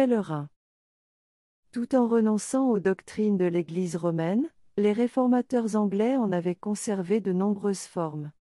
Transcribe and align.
16. 0.00 0.08
Les 0.08 0.16
pères 0.16 0.24
pèlerins. 0.24 0.48
Tout 1.72 1.94
en 1.94 2.08
renonçant 2.08 2.70
aux 2.70 2.80
doctrines 2.80 3.36
de 3.36 3.44
l'Église 3.44 3.96
romaine, 3.96 4.48
les 4.78 4.92
réformateurs 4.92 5.76
anglais 5.76 6.16
en 6.16 6.32
avaient 6.32 6.54
conservé 6.54 7.20
de 7.20 7.32
nombreuses 7.32 7.86
formes. 7.86 8.32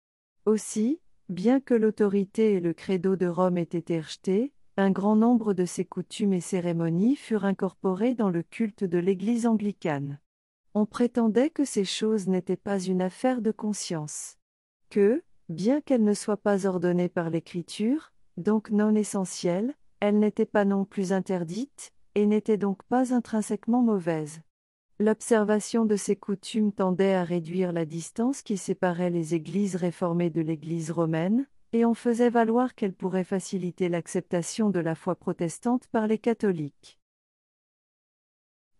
Aussi, 0.46 1.00
bien 1.28 1.60
que 1.60 1.74
l'autorité 1.74 2.54
et 2.54 2.60
le 2.60 2.74
credo 2.74 3.16
de 3.16 3.26
Rome 3.26 3.58
aient 3.58 3.62
été 3.62 4.00
rejetés, 4.00 4.52
un 4.76 4.92
grand 4.92 5.16
nombre 5.16 5.52
de 5.52 5.64
ces 5.64 5.84
coutumes 5.84 6.32
et 6.32 6.40
cérémonies 6.40 7.16
furent 7.16 7.44
incorporées 7.44 8.14
dans 8.14 8.30
le 8.30 8.44
culte 8.44 8.84
de 8.84 8.98
l'Église 8.98 9.46
anglicane. 9.46 10.20
On 10.74 10.86
prétendait 10.86 11.50
que 11.50 11.64
ces 11.64 11.84
choses 11.84 12.28
n'étaient 12.28 12.56
pas 12.56 12.78
une 12.78 13.02
affaire 13.02 13.42
de 13.42 13.50
conscience. 13.50 14.36
Que, 14.90 15.24
bien 15.48 15.80
qu'elles 15.80 16.04
ne 16.04 16.14
soient 16.14 16.36
pas 16.36 16.66
ordonnées 16.66 17.08
par 17.08 17.30
l'Écriture, 17.30 18.12
donc 18.36 18.70
non 18.70 18.94
essentielles, 18.94 19.74
elles 20.00 20.18
n'étaient 20.18 20.46
pas 20.46 20.64
non 20.64 20.84
plus 20.84 21.12
interdites, 21.12 21.92
et 22.14 22.26
n'étaient 22.26 22.56
donc 22.56 22.82
pas 22.84 23.14
intrinsèquement 23.14 23.82
mauvaises. 23.82 24.40
L'observation 25.00 25.84
de 25.84 25.94
ces 25.94 26.16
coutumes 26.16 26.72
tendait 26.72 27.14
à 27.14 27.22
réduire 27.22 27.72
la 27.72 27.84
distance 27.84 28.42
qui 28.42 28.56
séparait 28.56 29.10
les 29.10 29.34
églises 29.34 29.76
réformées 29.76 30.30
de 30.30 30.40
l'Église 30.40 30.90
romaine, 30.90 31.46
et 31.72 31.84
on 31.84 31.94
faisait 31.94 32.30
valoir 32.30 32.74
qu'elle 32.74 32.94
pourrait 32.94 33.24
faciliter 33.24 33.88
l'acceptation 33.88 34.70
de 34.70 34.80
la 34.80 34.94
foi 34.94 35.14
protestante 35.14 35.86
par 35.88 36.06
les 36.06 36.18
catholiques. 36.18 36.98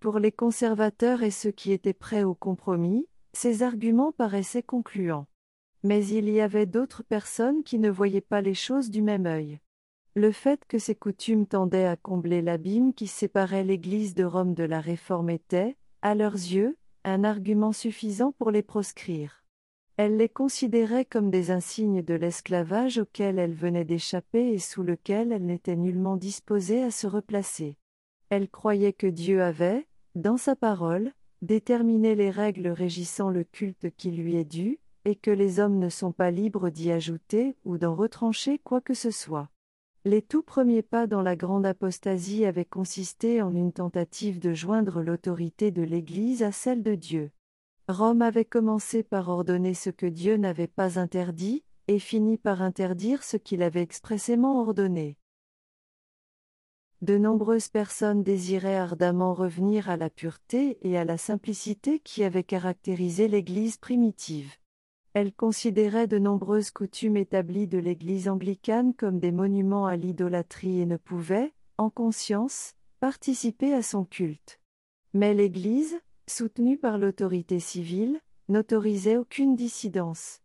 Pour 0.01 0.19
les 0.19 0.33
conservateurs 0.33 1.23
et 1.23 1.31
ceux 1.31 1.51
qui 1.51 1.73
étaient 1.73 1.93
prêts 1.93 2.25
au 2.25 2.35
compromis, 2.35 3.07
ces 3.33 3.63
arguments 3.63 4.13
paraissaient 4.13 4.63
concluants. 4.63 5.27
Mais 5.85 6.05
il 6.07 6.29
y 6.29 6.41
avait 6.41 6.67
d'autres 6.67 7.03
personnes 7.03 7.63
qui 7.63 7.79
ne 7.79 7.91
voyaient 7.91 8.21
pas 8.21 8.41
les 8.41 8.55
choses 8.55 8.91
du 8.91 9.03
même 9.03 9.27
œil. 9.27 9.61
Le 10.19 10.33
fait 10.33 10.65
que 10.67 10.81
ces 10.81 10.97
coutumes 10.97 11.47
tendaient 11.47 11.87
à 11.87 11.95
combler 11.95 12.43
l'abîme 12.43 12.93
qui 12.93 13.07
séparait 13.07 13.63
l'Église 13.63 14.17
de 14.17 14.25
Rome 14.25 14.53
de 14.53 14.65
la 14.65 14.81
Réforme 14.81 15.31
était, 15.31 15.77
à 16.03 16.17
leurs 16.17 16.35
yeux, 16.35 16.77
un 17.05 17.23
argument 17.23 17.71
suffisant 17.71 18.33
pour 18.33 18.51
les 18.51 18.65
proscrire. 18.65 19.45
Elles 19.97 20.17
les 20.17 20.29
considéraient 20.29 21.05
comme 21.05 21.31
des 21.31 21.53
insignes 21.53 22.03
de 22.03 22.15
l'esclavage 22.15 22.99
auquel 22.99 23.39
elles 23.39 23.55
venaient 23.55 23.85
d'échapper 23.85 24.49
et 24.49 24.59
sous 24.59 24.83
lequel 24.83 25.31
elles 25.31 25.47
n'étaient 25.47 25.77
nullement 25.77 26.17
disposées 26.17 26.83
à 26.83 26.91
se 26.91 27.07
replacer. 27.07 27.77
Elles 28.29 28.49
croyaient 28.49 28.93
que 28.93 29.07
Dieu 29.07 29.41
avait, 29.41 29.87
dans 30.17 30.37
sa 30.37 30.57
parole, 30.57 31.13
déterminé 31.43 32.17
les 32.17 32.31
règles 32.31 32.67
régissant 32.67 33.31
le 33.31 33.45
culte 33.45 33.95
qui 33.97 34.11
lui 34.11 34.35
est 34.35 34.45
dû, 34.45 34.81
et 35.05 35.15
que 35.15 35.31
les 35.31 35.61
hommes 35.61 35.79
ne 35.79 35.89
sont 35.89 36.11
pas 36.11 36.33
libres 36.33 36.71
d'y 36.71 36.91
ajouter 36.91 37.55
ou 37.65 37.79
d'en 37.79 37.95
retrancher 37.95 38.59
quoi 38.59 38.81
que 38.81 38.95
ce 38.95 39.13
soit. 39.13 39.49
Les 40.09 40.23
tout 40.23 40.43
premiers 40.43 40.81
pas 40.81 41.07
dans 41.07 41.21
la 41.21 41.37
grande 41.37 41.67
apostasie 41.67 42.47
avaient 42.47 42.65
consisté 42.65 43.43
en 43.43 43.55
une 43.55 43.75
tentative 43.75 44.39
de 44.39 44.55
joindre 44.55 45.03
l'autorité 45.03 45.71
de 45.71 45.83
l'Église 45.83 46.43
à 46.43 46.51
celle 46.51 46.83
de 46.83 46.95
Dieu. 46.95 47.31
Rome 47.89 48.23
avait 48.23 48.47
commencé 48.47 49.03
par 49.03 49.29
ordonner 49.29 49.75
ce 49.75 49.91
que 49.91 50.07
Dieu 50.07 50.39
n'avait 50.39 50.67
pas 50.67 50.99
interdit, 50.99 51.63
et 51.89 51.99
fini 51.99 52.39
par 52.39 52.63
interdire 52.63 53.23
ce 53.23 53.37
qu'il 53.37 53.63
avait 53.63 53.83
expressément 53.83 54.63
ordonné. 54.63 55.19
De 57.03 57.19
nombreuses 57.19 57.69
personnes 57.69 58.23
désiraient 58.23 58.79
ardemment 58.79 59.35
revenir 59.35 59.91
à 59.91 59.99
la 59.99 60.09
pureté 60.09 60.79
et 60.81 60.97
à 60.97 61.05
la 61.05 61.19
simplicité 61.19 62.01
qui 62.01 62.25
avaient 62.25 62.45
caractérisé 62.45 63.29
l'Église 63.29 63.77
primitive. 63.77 64.57
Elle 65.15 65.33
considérait 65.33 66.07
de 66.07 66.19
nombreuses 66.19 66.71
coutumes 66.71 67.17
établies 67.17 67.67
de 67.67 67.79
l'Église 67.79 68.29
anglicane 68.29 68.95
comme 68.95 69.19
des 69.19 69.33
monuments 69.33 69.87
à 69.87 69.97
l'idolâtrie 69.97 70.81
et 70.81 70.87
ne 70.87 70.97
pouvait, 70.97 71.53
en 71.79 71.91
conscience, 71.91 72.75
participer 73.01 73.73
à 73.73 73.83
son 73.83 74.05
culte. 74.05 74.61
Mais 75.15 75.35
l'Église, 75.35 75.99
soutenue 76.27 76.77
par 76.77 76.99
l'autorité 76.99 77.61
civile, 77.61 78.21
n'autorisait 78.49 79.17
aucune 79.17 79.57
dissidence. 79.57 80.41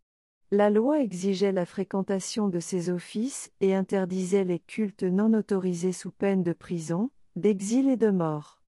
La 0.50 0.70
loi 0.70 1.00
exigeait 1.00 1.52
la 1.52 1.66
fréquentation 1.66 2.48
de 2.48 2.60
ces 2.60 2.90
offices 2.90 3.50
et 3.60 3.74
interdisait 3.74 4.44
les 4.44 4.60
cultes 4.60 5.02
non 5.02 5.34
autorisés 5.34 5.92
sous 5.92 6.12
peine 6.12 6.42
de 6.42 6.52
prison, 6.52 7.10
d'exil 7.34 7.88
et 7.88 7.96
de 7.96 8.10
mort. 8.10 8.60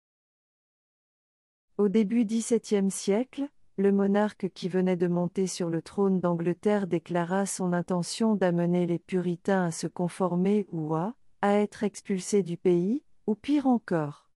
Au 1.78 1.88
début 1.88 2.24
XVIIe 2.24 2.90
siècle, 2.90 3.48
le 3.78 3.92
monarque 3.92 4.48
qui 4.54 4.68
venait 4.68 4.96
de 4.96 5.06
monter 5.06 5.46
sur 5.46 5.68
le 5.68 5.82
trône 5.82 6.18
d'Angleterre 6.18 6.86
déclara 6.86 7.44
son 7.44 7.74
intention 7.74 8.34
d'amener 8.34 8.86
les 8.86 8.98
puritains 8.98 9.66
à 9.66 9.70
se 9.70 9.86
conformer 9.86 10.66
ou 10.72 10.94
à, 10.94 11.14
être 11.42 11.84
expulsés 11.84 12.42
du 12.42 12.56
pays, 12.56 13.04
ou 13.26 13.34
pire 13.34 13.66
encore. 13.66 14.30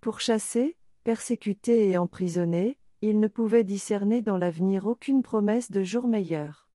Pour 0.00 0.20
chasser, 0.20 0.76
persécuter 1.02 1.90
et 1.90 1.98
emprisonner, 1.98 2.78
il 3.02 3.20
ne 3.20 3.28
pouvait 3.28 3.64
discerner 3.64 4.22
dans 4.22 4.38
l'avenir 4.38 4.86
aucune 4.86 5.22
promesse 5.22 5.70
de 5.70 5.82
jour 5.82 6.06
meilleur. 6.06 6.68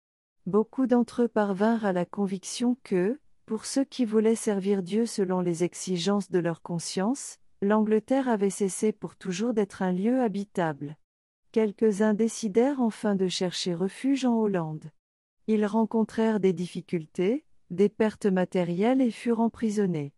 Beaucoup 0.45 0.87
d'entre 0.87 1.23
eux 1.23 1.29
parvinrent 1.29 1.87
à 1.87 1.93
la 1.93 2.05
conviction 2.05 2.77
que, 2.83 3.19
pour 3.47 3.65
ceux 3.65 3.85
qui 3.85 4.05
voulaient 4.05 4.35
servir 4.35 4.83
Dieu 4.83 5.07
selon 5.07 5.41
les 5.41 5.65
exigences 5.65 6.31
de 6.31 6.39
leur 6.39 6.61
conscience, 6.63 7.39
l'Angleterre 7.63 8.29
avait 8.29 8.51
cessé 8.51 8.93
pour 8.93 9.17
toujours 9.17 9.55
d'être 9.55 9.83
un 9.83 9.93
lieu 9.93 10.21
habitable. 10.21 10.97
Quelques-uns 11.53 12.13
décidèrent 12.13 12.81
enfin 12.81 13.15
de 13.15 13.27
chercher 13.27 13.75
refuge 13.75 14.25
en 14.27 14.39
Hollande. 14.39 14.91
Ils 15.47 15.65
rencontrèrent 15.65 16.41
des 16.41 16.53
difficultés, 16.53 17.47
des 17.71 17.89
pertes 17.89 18.27
matérielles 18.27 19.01
et 19.01 19.11
furent 19.11 19.41
emprisonnés. 19.41 20.13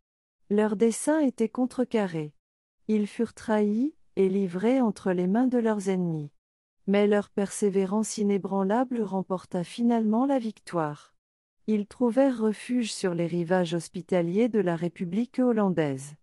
Leur 0.50 0.74
dessein 0.74 1.20
était 1.20 1.48
contrecarré. 1.48 2.34
Ils 2.88 3.06
furent 3.06 3.34
trahis, 3.34 3.94
et 4.16 4.28
livrés 4.28 4.80
entre 4.80 5.12
les 5.12 5.28
mains 5.28 5.46
de 5.46 5.58
leurs 5.58 5.88
ennemis. 5.88 6.32
Mais 6.88 7.06
leur 7.06 7.30
persévérance 7.30 8.18
inébranlable 8.18 9.00
remporta 9.00 9.62
finalement 9.62 10.26
la 10.26 10.40
victoire. 10.40 11.14
Ils 11.68 11.86
trouvèrent 11.86 12.40
refuge 12.40 12.92
sur 12.92 13.14
les 13.14 13.28
rivages 13.28 13.74
hospitaliers 13.74 14.48
de 14.48 14.58
la 14.58 14.74
République 14.74 15.38
hollandaise. 15.38 16.16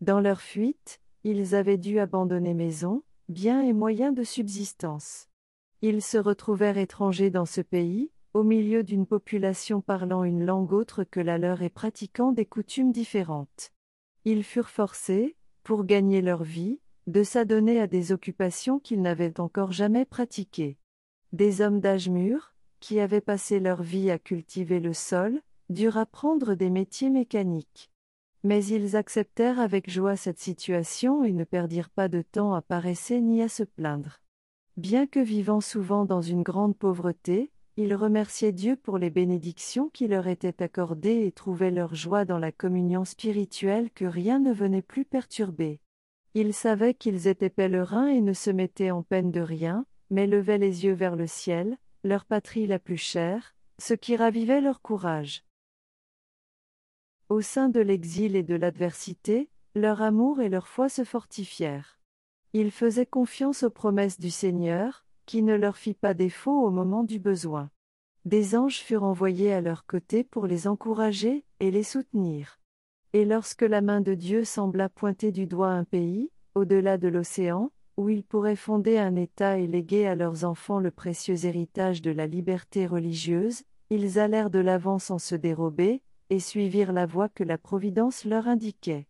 Dans 0.00 0.20
leur 0.20 0.40
fuite, 0.40 1.02
ils 1.24 1.54
avaient 1.54 1.76
dû 1.76 1.98
abandonner 1.98 2.54
maison, 2.54 3.02
biens 3.28 3.62
et 3.62 3.74
moyens 3.74 4.14
de 4.14 4.24
subsistance. 4.24 5.28
Ils 5.82 6.00
se 6.00 6.16
retrouvèrent 6.16 6.78
étrangers 6.78 7.30
dans 7.30 7.44
ce 7.44 7.60
pays, 7.60 8.10
au 8.32 8.42
milieu 8.42 8.82
d'une 8.82 9.06
population 9.06 9.82
parlant 9.82 10.24
une 10.24 10.46
langue 10.46 10.72
autre 10.72 11.04
que 11.04 11.20
la 11.20 11.36
leur 11.36 11.60
et 11.60 11.68
pratiquant 11.68 12.32
des 12.32 12.46
coutumes 12.46 12.90
différentes. 12.90 13.70
Ils 14.24 14.44
furent 14.44 14.70
forcés, 14.70 15.36
pour 15.62 15.84
gagner 15.84 16.22
leur 16.22 16.42
vie, 16.42 16.80
de 17.06 17.22
s'adonner 17.22 17.80
à 17.80 17.86
des 17.86 18.12
occupations 18.12 18.78
qu'ils 18.78 19.02
n'avaient 19.02 19.40
encore 19.40 19.72
jamais 19.72 20.06
pratiquées. 20.06 20.78
Des 21.32 21.60
hommes 21.60 21.80
d'âge 21.80 22.08
mûr, 22.08 22.54
qui 22.80 22.98
avaient 22.98 23.20
passé 23.20 23.60
leur 23.60 23.82
vie 23.82 24.10
à 24.10 24.18
cultiver 24.18 24.80
le 24.80 24.94
sol, 24.94 25.42
durent 25.68 25.98
apprendre 25.98 26.54
des 26.54 26.70
métiers 26.70 27.10
mécaniques. 27.10 27.90
Mais 28.44 28.64
ils 28.64 28.96
acceptèrent 28.96 29.58
avec 29.58 29.90
joie 29.90 30.16
cette 30.16 30.38
situation 30.38 31.24
et 31.24 31.32
ne 31.32 31.44
perdirent 31.44 31.90
pas 31.90 32.08
de 32.08 32.22
temps 32.22 32.54
à 32.54 32.62
paresser 32.62 33.20
ni 33.20 33.42
à 33.42 33.48
se 33.48 33.64
plaindre. 33.64 34.20
Bien 34.76 35.06
que 35.06 35.20
vivant 35.20 35.60
souvent 35.60 36.04
dans 36.04 36.22
une 36.22 36.42
grande 36.42 36.76
pauvreté, 36.76 37.50
ils 37.76 37.94
remerciaient 37.94 38.52
Dieu 38.52 38.76
pour 38.76 38.98
les 38.98 39.10
bénédictions 39.10 39.88
qui 39.88 40.08
leur 40.08 40.26
étaient 40.26 40.62
accordées 40.62 41.26
et 41.26 41.32
trouvaient 41.32 41.70
leur 41.70 41.94
joie 41.94 42.24
dans 42.24 42.38
la 42.38 42.52
communion 42.52 43.04
spirituelle 43.04 43.90
que 43.90 44.04
rien 44.04 44.40
ne 44.40 44.52
venait 44.52 44.82
plus 44.82 45.04
perturber. 45.04 45.80
Ils 46.34 46.54
savaient 46.54 46.94
qu'ils 46.94 47.26
étaient 47.26 47.50
pèlerins 47.50 48.08
et 48.08 48.20
ne 48.20 48.32
se 48.32 48.50
mettaient 48.50 48.90
en 48.90 49.02
peine 49.02 49.30
de 49.30 49.40
rien, 49.40 49.86
mais 50.10 50.26
levaient 50.26 50.58
les 50.58 50.84
yeux 50.84 50.92
vers 50.92 51.16
le 51.16 51.26
ciel, 51.26 51.76
leur 52.04 52.24
patrie 52.24 52.66
la 52.66 52.78
plus 52.78 52.96
chère, 52.96 53.54
ce 53.78 53.94
qui 53.94 54.16
ravivait 54.16 54.60
leur 54.60 54.82
courage. 54.82 55.44
Au 57.28 57.42
sein 57.42 57.68
de 57.68 57.80
l'exil 57.80 58.36
et 58.36 58.42
de 58.42 58.54
l'adversité, 58.54 59.50
leur 59.74 60.00
amour 60.00 60.40
et 60.40 60.48
leur 60.48 60.66
foi 60.66 60.88
se 60.88 61.04
fortifièrent. 61.04 61.98
Ils 62.54 62.70
faisaient 62.70 63.04
confiance 63.04 63.64
aux 63.64 63.70
promesses 63.70 64.18
du 64.18 64.30
Seigneur, 64.30 65.04
qui 65.26 65.42
ne 65.42 65.54
leur 65.54 65.76
fit 65.76 65.92
pas 65.92 66.14
défaut 66.14 66.64
au 66.64 66.70
moment 66.70 67.04
du 67.04 67.18
besoin. 67.18 67.70
Des 68.24 68.56
anges 68.56 68.78
furent 68.78 69.04
envoyés 69.04 69.52
à 69.52 69.60
leur 69.60 69.84
côté 69.84 70.24
pour 70.24 70.46
les 70.46 70.66
encourager 70.66 71.44
et 71.60 71.70
les 71.70 71.82
soutenir. 71.82 72.60
Et 73.12 73.26
lorsque 73.26 73.62
la 73.62 73.82
main 73.82 74.00
de 74.00 74.14
Dieu 74.14 74.44
sembla 74.44 74.88
pointer 74.88 75.30
du 75.30 75.46
doigt 75.46 75.68
un 75.68 75.84
pays, 75.84 76.30
au-delà 76.54 76.96
de 76.96 77.08
l'océan, 77.08 77.70
où 77.98 78.08
ils 78.08 78.24
pourraient 78.24 78.56
fonder 78.56 78.96
un 78.96 79.16
État 79.16 79.58
et 79.58 79.66
léguer 79.66 80.06
à 80.06 80.14
leurs 80.14 80.46
enfants 80.46 80.80
le 80.80 80.90
précieux 80.90 81.44
héritage 81.44 82.00
de 82.00 82.10
la 82.10 82.26
liberté 82.26 82.86
religieuse, 82.86 83.64
ils 83.90 84.18
allèrent 84.18 84.50
de 84.50 84.60
l'avant 84.60 84.98
sans 84.98 85.18
se 85.18 85.34
dérober, 85.34 86.00
et 86.30 86.40
suivirent 86.40 86.92
la 86.92 87.06
voie 87.06 87.28
que 87.28 87.44
la 87.44 87.58
Providence 87.58 88.24
leur 88.24 88.48
indiquait. 88.48 89.06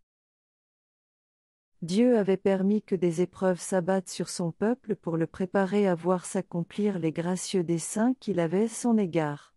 Dieu 1.80 2.18
avait 2.18 2.36
permis 2.36 2.82
que 2.82 2.96
des 2.96 3.20
épreuves 3.20 3.60
s'abattent 3.60 4.08
sur 4.08 4.28
son 4.28 4.50
peuple 4.50 4.96
pour 4.96 5.16
le 5.16 5.28
préparer 5.28 5.86
à 5.86 5.94
voir 5.94 6.24
s'accomplir 6.24 6.98
les 6.98 7.12
gracieux 7.12 7.62
desseins 7.62 8.14
qu'il 8.18 8.40
avait 8.40 8.64
à 8.64 8.68
son 8.68 8.98
égard. 8.98 9.54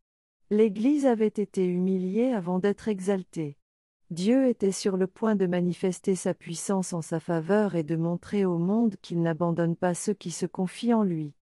L'Église 0.51 1.05
avait 1.05 1.27
été 1.27 1.65
humiliée 1.65 2.31
avant 2.31 2.59
d'être 2.59 2.89
exaltée. 2.89 3.57
Dieu 4.11 4.47
était 4.49 4.73
sur 4.73 4.97
le 4.97 5.07
point 5.07 5.35
de 5.35 5.47
manifester 5.47 6.15
sa 6.15 6.33
puissance 6.33 6.91
en 6.91 7.01
sa 7.01 7.19
faveur 7.19 7.75
et 7.75 7.83
de 7.83 7.95
montrer 7.95 8.45
au 8.45 8.57
monde 8.57 8.97
qu'il 9.01 9.21
n'abandonne 9.21 9.77
pas 9.77 9.93
ceux 9.93 10.13
qui 10.13 10.31
se 10.31 10.45
confient 10.45 10.93
en 10.93 11.03
lui. 11.03 11.33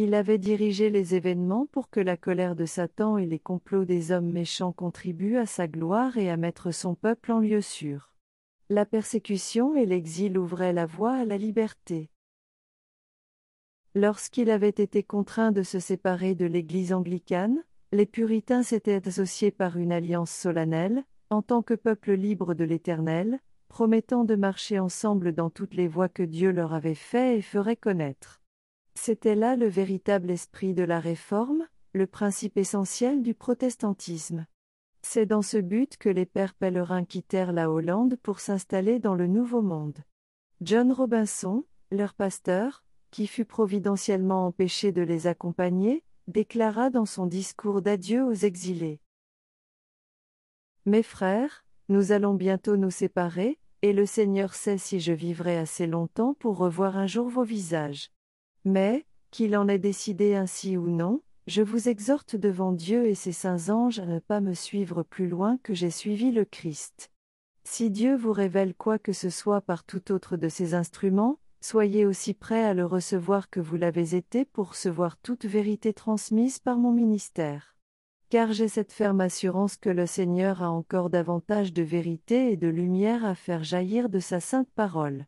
Il 0.00 0.14
avait 0.14 0.38
dirigé 0.38 0.90
les 0.90 1.16
événements 1.16 1.66
pour 1.66 1.90
que 1.90 1.98
la 1.98 2.16
colère 2.16 2.54
de 2.54 2.66
Satan 2.66 3.18
et 3.18 3.26
les 3.26 3.40
complots 3.40 3.84
des 3.84 4.12
hommes 4.12 4.30
méchants 4.30 4.70
contribuent 4.70 5.38
à 5.38 5.44
sa 5.44 5.66
gloire 5.66 6.16
et 6.18 6.30
à 6.30 6.36
mettre 6.36 6.70
son 6.70 6.94
peuple 6.94 7.32
en 7.32 7.40
lieu 7.40 7.60
sûr. 7.60 8.12
La 8.68 8.86
persécution 8.86 9.74
et 9.74 9.86
l'exil 9.86 10.38
ouvraient 10.38 10.72
la 10.72 10.86
voie 10.86 11.14
à 11.14 11.24
la 11.24 11.36
liberté. 11.36 12.10
Lorsqu'il 13.96 14.50
avait 14.50 14.68
été 14.68 15.02
contraint 15.02 15.50
de 15.50 15.64
se 15.64 15.80
séparer 15.80 16.36
de 16.36 16.46
l'Église 16.46 16.92
anglicane, 16.92 17.64
les 17.90 18.06
puritains 18.06 18.62
s'étaient 18.62 19.08
associés 19.08 19.50
par 19.50 19.78
une 19.78 19.90
alliance 19.90 20.30
solennelle, 20.30 21.02
en 21.28 21.42
tant 21.42 21.62
que 21.62 21.74
peuple 21.74 22.12
libre 22.12 22.54
de 22.54 22.62
l'Éternel, 22.62 23.40
promettant 23.66 24.22
de 24.22 24.36
marcher 24.36 24.78
ensemble 24.78 25.32
dans 25.32 25.50
toutes 25.50 25.74
les 25.74 25.88
voies 25.88 26.08
que 26.08 26.22
Dieu 26.22 26.52
leur 26.52 26.72
avait 26.72 26.94
fait 26.94 27.38
et 27.38 27.42
ferait 27.42 27.74
connaître. 27.74 28.40
C'était 29.00 29.36
là 29.36 29.54
le 29.54 29.68
véritable 29.68 30.28
esprit 30.28 30.74
de 30.74 30.82
la 30.82 30.98
réforme, 30.98 31.68
le 31.92 32.08
principe 32.08 32.56
essentiel 32.56 33.22
du 33.22 33.32
protestantisme. 33.32 34.44
C'est 35.02 35.24
dans 35.24 35.40
ce 35.40 35.56
but 35.56 35.96
que 35.96 36.08
les 36.08 36.26
pères 36.26 36.52
pèlerins 36.52 37.04
quittèrent 37.04 37.52
la 37.52 37.70
Hollande 37.70 38.16
pour 38.24 38.40
s'installer 38.40 38.98
dans 38.98 39.14
le 39.14 39.28
Nouveau 39.28 39.62
Monde. 39.62 39.98
John 40.62 40.90
Robinson, 40.90 41.64
leur 41.92 42.12
pasteur, 42.12 42.84
qui 43.12 43.28
fut 43.28 43.44
providentiellement 43.44 44.46
empêché 44.46 44.90
de 44.90 45.02
les 45.02 45.28
accompagner, 45.28 46.02
déclara 46.26 46.90
dans 46.90 47.06
son 47.06 47.26
discours 47.26 47.82
d'adieu 47.82 48.24
aux 48.24 48.34
exilés. 48.34 49.00
Mes 50.86 51.04
frères, 51.04 51.64
nous 51.88 52.10
allons 52.10 52.34
bientôt 52.34 52.76
nous 52.76 52.90
séparer, 52.90 53.60
et 53.80 53.92
le 53.92 54.06
Seigneur 54.06 54.54
sait 54.54 54.76
si 54.76 54.98
je 54.98 55.12
vivrai 55.12 55.56
assez 55.56 55.86
longtemps 55.86 56.34
pour 56.34 56.58
revoir 56.58 56.96
un 56.96 57.06
jour 57.06 57.28
vos 57.28 57.44
visages. 57.44 58.10
Mais, 58.68 59.06
qu'il 59.30 59.56
en 59.56 59.66
ait 59.66 59.78
décidé 59.78 60.34
ainsi 60.34 60.76
ou 60.76 60.88
non, 60.88 61.22
je 61.46 61.62
vous 61.62 61.88
exhorte 61.88 62.36
devant 62.36 62.72
Dieu 62.72 63.06
et 63.06 63.14
ses 63.14 63.32
saints 63.32 63.70
anges 63.70 63.98
à 63.98 64.04
ne 64.04 64.18
pas 64.18 64.42
me 64.42 64.52
suivre 64.52 65.02
plus 65.02 65.26
loin 65.26 65.58
que 65.62 65.72
j'ai 65.72 65.88
suivi 65.88 66.30
le 66.30 66.44
Christ. 66.44 67.10
Si 67.64 67.90
Dieu 67.90 68.14
vous 68.14 68.32
révèle 68.32 68.74
quoi 68.74 68.98
que 68.98 69.14
ce 69.14 69.30
soit 69.30 69.62
par 69.62 69.84
tout 69.84 70.12
autre 70.12 70.36
de 70.36 70.50
ses 70.50 70.74
instruments, 70.74 71.38
soyez 71.62 72.04
aussi 72.04 72.34
prêts 72.34 72.64
à 72.64 72.74
le 72.74 72.84
recevoir 72.84 73.48
que 73.48 73.60
vous 73.60 73.76
l'avez 73.76 74.14
été 74.14 74.44
pour 74.44 74.70
recevoir 74.70 75.16
toute 75.16 75.46
vérité 75.46 75.94
transmise 75.94 76.58
par 76.58 76.76
mon 76.76 76.92
ministère. 76.92 77.74
Car 78.28 78.52
j'ai 78.52 78.68
cette 78.68 78.92
ferme 78.92 79.22
assurance 79.22 79.78
que 79.78 79.88
le 79.88 80.04
Seigneur 80.04 80.62
a 80.62 80.70
encore 80.70 81.08
davantage 81.08 81.72
de 81.72 81.82
vérité 81.82 82.52
et 82.52 82.58
de 82.58 82.68
lumière 82.68 83.24
à 83.24 83.34
faire 83.34 83.64
jaillir 83.64 84.10
de 84.10 84.18
sa 84.18 84.40
sainte 84.40 84.68
parole. 84.74 85.26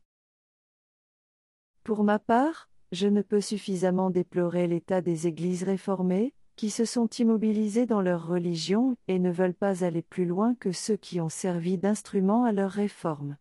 Pour 1.82 2.04
ma 2.04 2.18
part, 2.18 2.69
je 2.92 3.06
ne 3.06 3.22
peux 3.22 3.40
suffisamment 3.40 4.10
déplorer 4.10 4.66
l'état 4.66 5.00
des 5.00 5.26
églises 5.26 5.62
réformées, 5.62 6.34
qui 6.56 6.70
se 6.70 6.84
sont 6.84 7.08
immobilisées 7.08 7.86
dans 7.86 8.02
leur 8.02 8.26
religion 8.26 8.94
et 9.08 9.18
ne 9.18 9.30
veulent 9.30 9.54
pas 9.54 9.84
aller 9.84 10.02
plus 10.02 10.26
loin 10.26 10.54
que 10.56 10.72
ceux 10.72 10.96
qui 10.96 11.20
ont 11.20 11.30
servi 11.30 11.78
d'instrument 11.78 12.44
à 12.44 12.52
leur 12.52 12.70
réforme. 12.70 13.36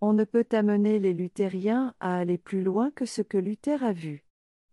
On 0.00 0.12
ne 0.12 0.24
peut 0.24 0.46
amener 0.52 0.98
les 0.98 1.14
luthériens 1.14 1.94
à 1.98 2.18
aller 2.18 2.38
plus 2.38 2.62
loin 2.62 2.90
que 2.90 3.06
ce 3.06 3.22
que 3.22 3.38
Luther 3.38 3.82
a 3.82 3.92
vu. 3.92 4.24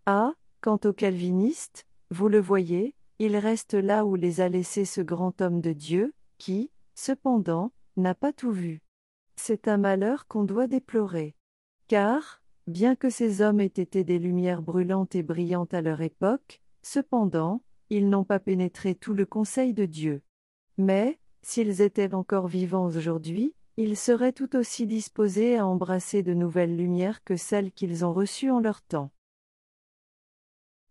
Ah, 0.06 0.34
quant 0.62 0.80
aux 0.84 0.94
calvinistes, 0.94 1.88
vous 2.12 2.28
le 2.28 2.40
voyez, 2.40 2.96
ils 3.20 3.38
restent 3.38 3.76
là 3.76 4.06
où 4.06 4.16
les 4.16 4.42
a 4.42 4.50
laissés 4.50 4.86
ce 4.86 5.02
grand 5.02 5.42
homme 5.42 5.62
de 5.62 5.72
Dieu, 5.72 6.14
qui, 6.38 6.70
cependant, 6.96 7.72
n'a 7.98 8.14
pas 8.14 8.34
tout 8.34 8.52
vu. 8.52 8.82
C'est 9.38 9.68
un 9.68 9.78
malheur 9.78 10.28
qu'on 10.28 10.44
doit 10.44 10.68
déplorer. 10.68 11.36
Car, 11.88 12.42
Bien 12.68 12.96
que 12.96 13.12
ces 13.12 13.42
hommes 13.42 13.60
aient 13.60 13.66
été 13.66 14.04
des 14.04 14.18
lumières 14.18 14.64
brûlantes 14.64 15.14
et 15.14 15.22
brillantes 15.22 15.74
à 15.76 15.82
leur 15.82 16.02
époque, 16.02 16.62
cependant, 16.82 17.62
ils 17.92 18.10
n'ont 18.10 18.24
pas 18.24 18.40
pénétré 18.40 18.96
tout 18.96 19.14
le 19.14 19.28
conseil 19.28 19.74
de 19.74 19.86
Dieu. 19.86 20.24
Mais, 20.78 21.20
s'ils 21.44 21.82
étaient 21.82 22.16
encore 22.16 22.48
vivants 22.48 22.86
aujourd'hui, 22.86 23.54
ils 23.78 23.96
seraient 23.96 24.32
tout 24.32 24.56
aussi 24.56 24.88
disposés 24.88 25.58
à 25.58 25.68
embrasser 25.68 26.24
de 26.24 26.34
nouvelles 26.34 26.76
lumières 26.76 27.24
que 27.24 27.36
celles 27.36 27.72
qu'ils 27.72 28.04
ont 28.04 28.14
reçues 28.14 28.50
en 28.50 28.60
leur 28.60 28.82
temps. 28.82 29.12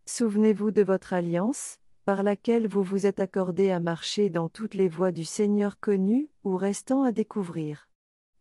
Souvenez-vous 0.06 0.71
de 0.71 0.82
votre 0.82 1.12
alliance, 1.12 1.79
par 2.05 2.23
laquelle 2.23 2.69
vous 2.69 2.82
vous 2.82 3.06
êtes 3.06 3.21
accordé 3.21 3.71
à 3.71 3.81
marcher 3.81 4.29
dans 4.29 4.49
toutes 4.49 4.75
les 4.75 4.88
voies 4.88 5.12
du 5.12 5.25
Seigneur 5.25 5.81
connues 5.81 6.29
ou 6.44 6.56
restant 6.56 7.03
à 7.03 7.11
découvrir. 7.11 7.88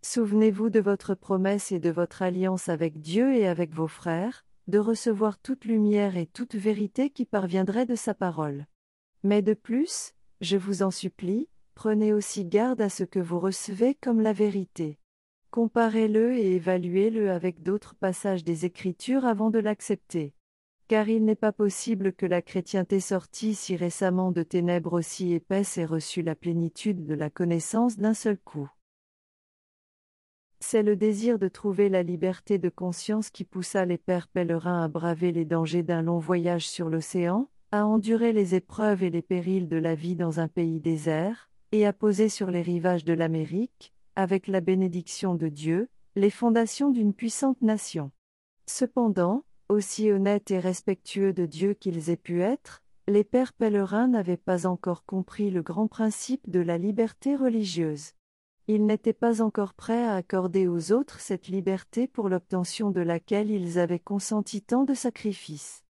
Souvenez-vous 0.06 0.70
de 0.70 0.82
votre 0.82 1.16
promesse 1.16 1.72
et 1.72 1.80
de 1.80 1.90
votre 1.90 2.24
alliance 2.24 2.68
avec 2.68 3.00
Dieu 3.00 3.34
et 3.38 3.48
avec 3.48 3.74
vos 3.74 3.88
frères, 3.88 4.46
de 4.68 4.78
recevoir 4.78 5.40
toute 5.40 5.64
lumière 5.64 6.18
et 6.18 6.26
toute 6.26 6.56
vérité 6.56 7.10
qui 7.10 7.24
parviendrait 7.24 7.86
de 7.86 7.96
sa 7.96 8.14
parole. 8.14 8.68
Mais 9.24 9.42
de 9.42 9.54
plus, 9.54 10.14
je 10.42 10.58
vous 10.58 10.84
en 10.84 10.92
supplie, 10.92 11.48
prenez 11.74 12.12
aussi 12.12 12.44
garde 12.44 12.82
à 12.82 12.90
ce 12.90 13.06
que 13.06 13.22
vous 13.22 13.40
recevez 13.40 13.96
comme 13.96 14.20
la 14.20 14.34
vérité. 14.34 15.00
Comparez-le 15.52 16.34
et 16.34 16.56
évaluez-le 16.56 17.32
avec 17.32 17.64
d'autres 17.64 17.96
passages 17.96 18.44
des 18.44 18.66
Écritures 18.66 19.24
avant 19.24 19.52
de 19.52 19.60
l'accepter. 19.60 20.34
Car 20.90 21.08
il 21.08 21.24
n'est 21.24 21.34
pas 21.34 21.54
possible 21.54 22.12
que 22.12 22.26
la 22.26 22.42
chrétienté 22.42 23.00
sortie 23.00 23.56
si 23.56 23.78
récemment 23.78 24.34
de 24.34 24.44
ténèbres 24.44 25.00
aussi 25.00 25.32
épaisses 25.32 25.78
ait 25.78 25.86
reçu 25.86 26.24
la 26.24 26.36
plénitude 26.36 27.06
de 27.06 27.14
la 27.14 27.30
connaissance 27.30 27.96
d'un 27.96 28.14
seul 28.14 28.38
coup. 28.38 28.70
C'est 30.66 30.82
le 30.82 30.96
désir 30.96 31.40
de 31.40 31.50
trouver 31.50 31.90
la 31.90 32.04
liberté 32.04 32.58
de 32.58 32.70
conscience 32.70 33.30
qui 33.30 33.44
poussa 33.44 33.84
les 33.84 33.98
pères 33.98 34.30
pèlerins 34.30 34.82
à 34.82 34.88
braver 34.88 35.34
les 35.34 35.44
dangers 35.44 35.84
d'un 35.84 36.02
long 36.02 36.20
voyage 36.20 36.70
sur 36.70 36.90
l'océan, 36.90 37.50
à 37.74 37.86
endurer 37.86 38.32
les 38.32 38.56
épreuves 38.56 39.04
et 39.04 39.10
les 39.10 39.22
périls 39.22 39.68
de 39.68 39.76
la 39.76 39.94
vie 39.94 40.16
dans 40.16 40.40
un 40.40 40.48
pays 40.48 40.80
désert, 40.80 41.50
et 41.74 41.86
à 41.86 41.92
poser 41.92 42.30
sur 42.30 42.50
les 42.50 42.62
rivages 42.62 43.04
de 43.04 43.12
l'Amérique, 43.12 43.94
avec 44.16 44.48
la 44.48 44.62
bénédiction 44.62 45.36
de 45.36 45.50
Dieu, 45.50 45.90
les 46.16 46.30
fondations 46.30 46.92
d'une 46.92 47.14
puissante 47.14 47.62
nation. 47.62 48.12
Cependant, 48.66 49.44
aussi 49.68 50.12
honnêtes 50.12 50.50
et 50.50 50.60
respectueux 50.60 51.34
de 51.34 51.46
Dieu 51.46 51.74
qu'ils 51.74 52.10
aient 52.10 52.16
pu 52.16 52.42
être, 52.42 52.82
les 53.10 53.26
pères 53.26 53.52
pèlerins 53.52 54.08
n'avaient 54.08 54.38
pas 54.38 54.66
encore 54.66 55.04
compris 55.04 55.52
le 55.52 55.62
grand 55.62 55.88
principe 55.88 56.50
de 56.50 56.62
la 56.62 56.78
liberté 56.78 57.36
religieuse. 57.36 58.14
Ils 58.68 58.86
n'étaient 58.86 59.12
pas 59.12 59.42
encore 59.42 59.74
prêts 59.74 60.06
à 60.06 60.16
accorder 60.16 60.68
aux 60.68 60.94
autres 60.94 61.20
cette 61.20 61.48
liberté 61.50 62.08
pour 62.08 62.30
l'obtention 62.30 62.92
de 62.92 63.02
laquelle 63.02 63.52
ils 63.52 63.78
avaient 63.78 64.00
consenti 64.00 64.62
tant 64.62 64.86
de 64.86 64.94
sacrifices. 64.94 65.84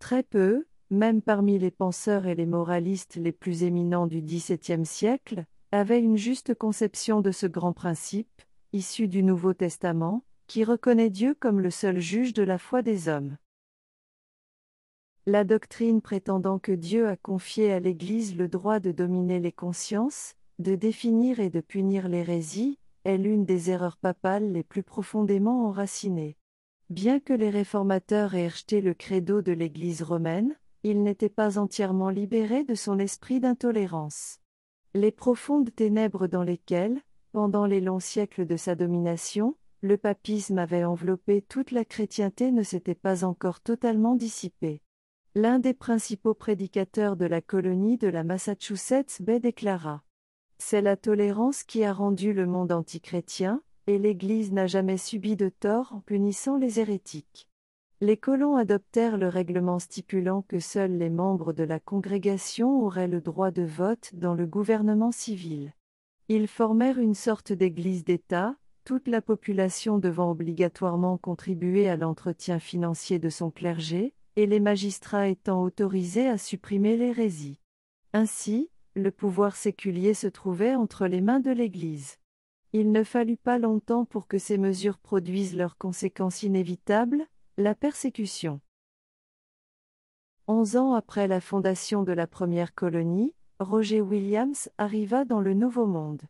Très 0.00 0.24
peu, 0.24 0.66
même 0.90 1.22
parmi 1.22 1.58
les 1.58 1.70
penseurs 1.70 2.26
et 2.26 2.34
les 2.34 2.46
moralistes 2.46 3.14
les 3.16 3.30
plus 3.30 3.62
éminents 3.62 4.08
du 4.08 4.22
XVIIe 4.22 4.84
siècle, 4.84 5.44
avaient 5.70 6.00
une 6.00 6.16
juste 6.16 6.54
conception 6.54 7.20
de 7.20 7.30
ce 7.30 7.46
grand 7.46 7.72
principe, 7.72 8.42
issu 8.72 9.06
du 9.06 9.22
Nouveau 9.22 9.54
Testament, 9.54 10.24
qui 10.48 10.64
reconnaît 10.64 11.10
Dieu 11.10 11.34
comme 11.38 11.60
le 11.60 11.70
seul 11.70 12.00
juge 12.00 12.32
de 12.32 12.42
la 12.42 12.58
foi 12.58 12.82
des 12.82 13.08
hommes. 13.08 13.36
La 15.26 15.44
doctrine 15.44 16.00
prétendant 16.00 16.58
que 16.58 16.72
Dieu 16.72 17.08
a 17.08 17.16
confié 17.16 17.72
à 17.72 17.80
l'Église 17.80 18.36
le 18.36 18.48
droit 18.48 18.78
de 18.78 18.92
dominer 18.92 19.40
les 19.40 19.50
consciences, 19.50 20.34
de 20.58 20.74
définir 20.74 21.40
et 21.40 21.50
de 21.50 21.60
punir 21.60 22.08
l'hérésie, 22.08 22.78
est 23.04 23.18
l'une 23.18 23.44
des 23.44 23.70
erreurs 23.70 23.98
papales 23.98 24.52
les 24.52 24.64
plus 24.64 24.82
profondément 24.82 25.66
enracinées. 25.66 26.36
Bien 26.90 27.20
que 27.20 27.32
les 27.32 27.50
réformateurs 27.50 28.34
aient 28.34 28.48
rejeté 28.48 28.80
le 28.80 28.94
credo 28.94 29.42
de 29.42 29.52
l'Église 29.52 30.02
romaine, 30.02 30.56
ils 30.82 31.02
n'étaient 31.02 31.28
pas 31.28 31.58
entièrement 31.58 32.10
libérés 32.10 32.64
de 32.64 32.74
son 32.74 32.98
esprit 32.98 33.40
d'intolérance. 33.40 34.40
Les 34.94 35.10
profondes 35.10 35.74
ténèbres 35.74 36.26
dans 36.26 36.42
lesquelles, 36.42 37.00
pendant 37.32 37.66
les 37.66 37.80
longs 37.80 38.00
siècles 38.00 38.46
de 38.46 38.56
sa 38.56 38.74
domination, 38.74 39.56
le 39.82 39.98
papisme 39.98 40.58
avait 40.58 40.84
enveloppé 40.84 41.42
toute 41.42 41.70
la 41.70 41.84
chrétienté 41.84 42.50
ne 42.50 42.62
s'était 42.62 42.94
pas 42.94 43.24
encore 43.24 43.60
totalement 43.60 44.14
dissipé. 44.14 44.80
L'un 45.34 45.58
des 45.58 45.74
principaux 45.74 46.34
prédicateurs 46.34 47.16
de 47.16 47.26
la 47.26 47.42
colonie 47.42 47.98
de 47.98 48.08
la 48.08 48.24
Massachusetts 48.24 49.20
Bay 49.20 49.38
déclara 49.38 50.02
c'est 50.58 50.80
la 50.80 50.96
tolérance 50.96 51.62
qui 51.62 51.84
a 51.84 51.92
rendu 51.92 52.32
le 52.32 52.46
monde 52.46 52.72
antichrétien, 52.72 53.62
et 53.86 53.98
l'Église 53.98 54.52
n'a 54.52 54.66
jamais 54.66 54.96
subi 54.96 55.36
de 55.36 55.48
tort 55.48 55.92
en 55.92 56.00
punissant 56.00 56.56
les 56.56 56.80
hérétiques. 56.80 57.48
Les 58.00 58.16
colons 58.16 58.56
adoptèrent 58.56 59.16
le 59.16 59.28
règlement 59.28 59.78
stipulant 59.78 60.42
que 60.42 60.58
seuls 60.58 60.98
les 60.98 61.08
membres 61.08 61.52
de 61.52 61.64
la 61.64 61.80
congrégation 61.80 62.82
auraient 62.82 63.08
le 63.08 63.20
droit 63.20 63.50
de 63.50 63.62
vote 63.62 64.10
dans 64.14 64.34
le 64.34 64.46
gouvernement 64.46 65.12
civil. 65.12 65.72
Ils 66.28 66.48
formèrent 66.48 66.98
une 66.98 67.14
sorte 67.14 67.52
d'église 67.52 68.04
d'État, 68.04 68.56
toute 68.84 69.08
la 69.08 69.22
population 69.22 69.98
devant 69.98 70.30
obligatoirement 70.30 71.16
contribuer 71.16 71.88
à 71.88 71.96
l'entretien 71.96 72.58
financier 72.58 73.18
de 73.18 73.30
son 73.30 73.50
clergé, 73.50 74.12
et 74.36 74.46
les 74.46 74.60
magistrats 74.60 75.28
étant 75.28 75.62
autorisés 75.62 76.28
à 76.28 76.36
supprimer 76.36 76.96
l'hérésie. 76.96 77.60
Ainsi, 78.12 78.70
le 78.96 79.10
pouvoir 79.10 79.54
séculier 79.54 80.14
se 80.14 80.26
trouvait 80.26 80.74
entre 80.74 81.06
les 81.06 81.20
mains 81.20 81.40
de 81.40 81.50
l'Église. 81.50 82.16
Il 82.72 82.92
ne 82.92 83.04
fallut 83.04 83.36
pas 83.36 83.58
longtemps 83.58 84.06
pour 84.06 84.26
que 84.26 84.38
ces 84.38 84.58
mesures 84.58 84.98
produisent 84.98 85.54
leurs 85.54 85.76
conséquences 85.76 86.42
inévitables, 86.42 87.26
la 87.58 87.74
persécution. 87.74 88.60
Onze 90.48 90.76
ans 90.76 90.94
après 90.94 91.28
la 91.28 91.40
fondation 91.40 92.02
de 92.04 92.12
la 92.12 92.26
première 92.26 92.74
colonie, 92.74 93.34
Roger 93.60 94.00
Williams 94.00 94.70
arriva 94.78 95.24
dans 95.24 95.40
le 95.40 95.54
Nouveau 95.54 95.86
Monde. 95.86 96.22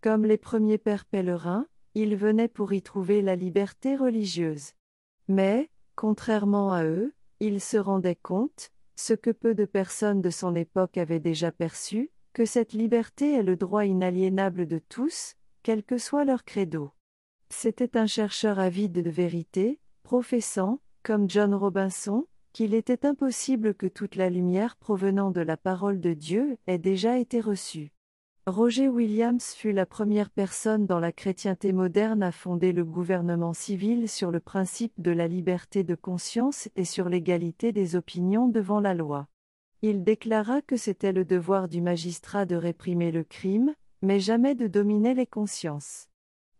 Comme 0.00 0.24
les 0.24 0.38
premiers 0.38 0.78
pères 0.78 1.06
pèlerins, 1.06 1.66
il 1.94 2.16
venait 2.16 2.48
pour 2.48 2.72
y 2.72 2.82
trouver 2.82 3.22
la 3.22 3.36
liberté 3.36 3.96
religieuse. 3.96 4.72
Mais, 5.28 5.70
contrairement 5.96 6.72
à 6.72 6.84
eux, 6.84 7.14
il 7.40 7.60
se 7.60 7.76
rendait 7.76 8.16
compte, 8.16 8.70
ce 8.96 9.14
que 9.14 9.30
peu 9.30 9.54
de 9.54 9.64
personnes 9.64 10.20
de 10.20 10.30
son 10.30 10.54
époque 10.54 10.98
avaient 10.98 11.20
déjà 11.20 11.52
perçu, 11.52 12.10
que 12.32 12.44
cette 12.44 12.72
liberté 12.72 13.32
est 13.32 13.42
le 13.42 13.56
droit 13.56 13.84
inaliénable 13.84 14.66
de 14.66 14.78
tous, 14.78 15.34
quel 15.62 15.82
que 15.82 15.98
soit 15.98 16.24
leur 16.24 16.44
credo. 16.44 16.90
C'était 17.48 17.96
un 17.96 18.06
chercheur 18.06 18.58
avide 18.58 19.02
de 19.02 19.10
vérité, 19.10 19.80
professant, 20.02 20.80
comme 21.02 21.30
John 21.30 21.54
Robinson, 21.54 22.26
qu'il 22.52 22.74
était 22.74 23.06
impossible 23.06 23.74
que 23.74 23.86
toute 23.86 24.16
la 24.16 24.30
lumière 24.30 24.76
provenant 24.76 25.30
de 25.30 25.40
la 25.40 25.56
parole 25.56 26.00
de 26.00 26.12
Dieu 26.12 26.56
ait 26.66 26.78
déjà 26.78 27.18
été 27.18 27.40
reçue. 27.40 27.93
Roger 28.46 28.88
Williams 28.88 29.54
fut 29.54 29.72
la 29.72 29.86
première 29.86 30.28
personne 30.28 30.84
dans 30.84 31.00
la 31.00 31.12
chrétienté 31.12 31.72
moderne 31.72 32.22
à 32.22 32.30
fonder 32.30 32.72
le 32.72 32.84
gouvernement 32.84 33.54
civil 33.54 34.06
sur 34.06 34.30
le 34.30 34.38
principe 34.38 34.92
de 35.00 35.12
la 35.12 35.26
liberté 35.26 35.82
de 35.82 35.94
conscience 35.94 36.68
et 36.76 36.84
sur 36.84 37.08
l'égalité 37.08 37.72
des 37.72 37.96
opinions 37.96 38.46
devant 38.46 38.80
la 38.80 38.92
loi. 38.92 39.28
Il 39.80 40.04
déclara 40.04 40.60
que 40.60 40.76
c'était 40.76 41.12
le 41.12 41.24
devoir 41.24 41.68
du 41.68 41.80
magistrat 41.80 42.44
de 42.44 42.54
réprimer 42.54 43.12
le 43.12 43.24
crime, 43.24 43.74
mais 44.02 44.20
jamais 44.20 44.54
de 44.54 44.66
dominer 44.66 45.14
les 45.14 45.26
consciences. 45.26 46.08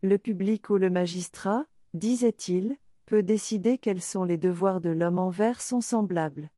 Le 0.00 0.16
public 0.16 0.70
ou 0.70 0.78
le 0.78 0.88
magistrat, 0.88 1.66
disait-il, 1.92 2.78
peut 3.04 3.22
décider 3.22 3.76
quels 3.76 4.00
sont 4.00 4.24
les 4.24 4.38
devoirs 4.38 4.80
de 4.80 4.88
l'homme 4.88 5.18
envers 5.18 5.60
son 5.60 5.82
semblable. 5.82 6.48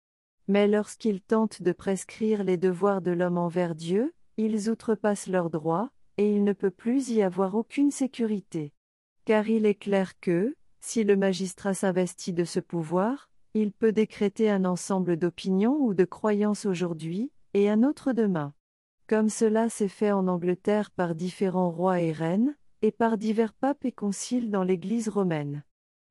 Mais 0.46 0.68
lorsqu'il 0.68 1.20
tente 1.20 1.62
de 1.62 1.72
prescrire 1.72 2.44
les 2.44 2.56
devoirs 2.56 3.02
de 3.02 3.10
l'homme 3.10 3.38
envers 3.38 3.74
Dieu, 3.74 4.14
ils 4.36 4.68
outrepassent 4.70 5.28
leurs 5.28 5.50
droits, 5.50 5.90
et 6.18 6.34
il 6.34 6.44
ne 6.44 6.52
peut 6.52 6.70
plus 6.70 7.10
y 7.10 7.22
avoir 7.22 7.54
aucune 7.54 7.90
sécurité. 7.90 8.72
Car 9.24 9.48
il 9.48 9.66
est 9.66 9.74
clair 9.74 10.18
que, 10.20 10.56
si 10.80 11.04
le 11.04 11.16
magistrat 11.16 11.74
s'investit 11.74 12.32
de 12.32 12.44
ce 12.44 12.60
pouvoir, 12.60 13.28
il 13.54 13.72
peut 13.72 13.92
décréter 13.92 14.50
un 14.50 14.64
ensemble 14.64 15.16
d'opinions 15.16 15.78
ou 15.80 15.94
de 15.94 16.04
croyances 16.04 16.66
aujourd'hui, 16.66 17.30
et 17.54 17.70
un 17.70 17.82
autre 17.82 18.12
demain. 18.12 18.52
Comme 19.06 19.28
cela 19.28 19.68
s'est 19.68 19.88
fait 19.88 20.12
en 20.12 20.28
Angleterre 20.28 20.90
par 20.90 21.14
différents 21.14 21.70
rois 21.70 22.00
et 22.00 22.12
reines, 22.12 22.56
et 22.82 22.92
par 22.92 23.16
divers 23.16 23.54
papes 23.54 23.84
et 23.84 23.92
conciles 23.92 24.50
dans 24.50 24.62
l'Église 24.62 25.08
romaine. 25.08 25.64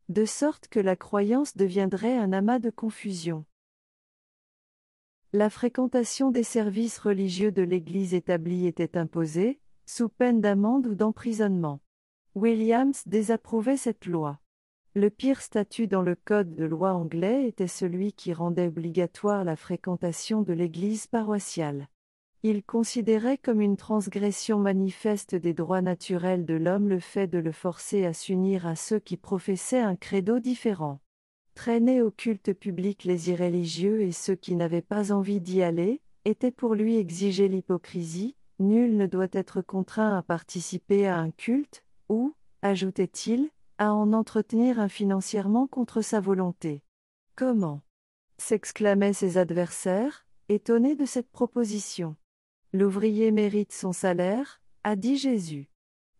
De 0.09 0.25
sorte 0.25 0.67
que 0.67 0.79
la 0.79 0.95
croyance 0.95 1.55
deviendrait 1.55 2.17
un 2.17 2.33
amas 2.33 2.59
de 2.59 2.69
confusion. 2.69 3.45
La 5.33 5.49
fréquentation 5.49 6.31
des 6.31 6.43
services 6.43 6.97
religieux 6.99 7.51
de 7.51 7.61
l'Église 7.61 8.13
établie 8.13 8.67
était 8.67 8.97
imposée, 8.97 9.59
sous 9.85 10.09
peine 10.09 10.41
d'amende 10.41 10.87
ou 10.87 10.95
d'emprisonnement. 10.95 11.81
Williams 12.35 13.03
désapprouvait 13.05 13.77
cette 13.77 14.05
loi. 14.05 14.39
Le 14.93 15.09
pire 15.09 15.41
statut 15.41 15.87
dans 15.87 16.01
le 16.01 16.15
code 16.15 16.55
de 16.55 16.63
loi 16.63 16.93
anglais 16.93 17.47
était 17.47 17.67
celui 17.67 18.13
qui 18.13 18.31
rendait 18.31 18.67
obligatoire 18.67 19.43
la 19.43 19.57
fréquentation 19.57 20.41
de 20.41 20.53
l'Église 20.53 21.07
paroissiale. 21.07 21.89
Il 22.43 22.63
considérait 22.63 23.37
comme 23.37 23.59
une 23.59 23.75
transgression 23.75 24.59
manifeste 24.59 25.35
des 25.35 25.53
droits 25.53 25.81
naturels 25.81 26.45
de 26.45 26.53
l'homme 26.53 26.87
le 26.87 26.99
fait 26.99 27.27
de 27.27 27.39
le 27.39 27.51
forcer 27.51 28.05
à 28.05 28.13
s'unir 28.13 28.67
à 28.67 28.75
ceux 28.75 28.99
qui 28.99 29.17
professaient 29.17 29.81
un 29.81 29.95
credo 29.95 30.39
différent. 30.39 30.99
Traîner 31.55 32.01
au 32.01 32.11
culte 32.11 32.53
public 32.53 33.05
les 33.05 33.29
irréligieux 33.29 34.01
et 34.01 34.11
ceux 34.11 34.35
qui 34.35 34.55
n'avaient 34.55 34.81
pas 34.81 35.11
envie 35.11 35.39
d'y 35.39 35.63
aller, 35.63 36.01
était 36.25 36.51
pour 36.51 36.75
lui 36.75 36.97
exiger 36.97 37.47
l'hypocrisie, 37.47 38.35
nul 38.59 38.97
ne 38.97 39.07
doit 39.07 39.27
être 39.31 39.61
contraint 39.61 40.17
à 40.17 40.21
participer 40.21 41.07
à 41.07 41.17
un 41.17 41.31
culte, 41.31 41.83
ou, 42.09 42.35
ajoutait-il, 42.61 43.49
à 43.77 43.93
en 43.93 44.13
entretenir 44.13 44.79
un 44.79 44.89
financièrement 44.89 45.67
contre 45.67 46.01
sa 46.01 46.19
volonté. 46.19 46.83
Comment? 47.35 47.81
s'exclamaient 48.37 49.13
ses 49.13 49.37
adversaires, 49.37 50.25
étonnés 50.49 50.95
de 50.95 51.05
cette 51.05 51.31
proposition. 51.31 52.17
L'ouvrier 52.73 53.31
mérite 53.31 53.71
son 53.71 53.93
salaire, 53.93 54.61
a 54.83 54.97
dit 54.97 55.17
Jésus. 55.17 55.69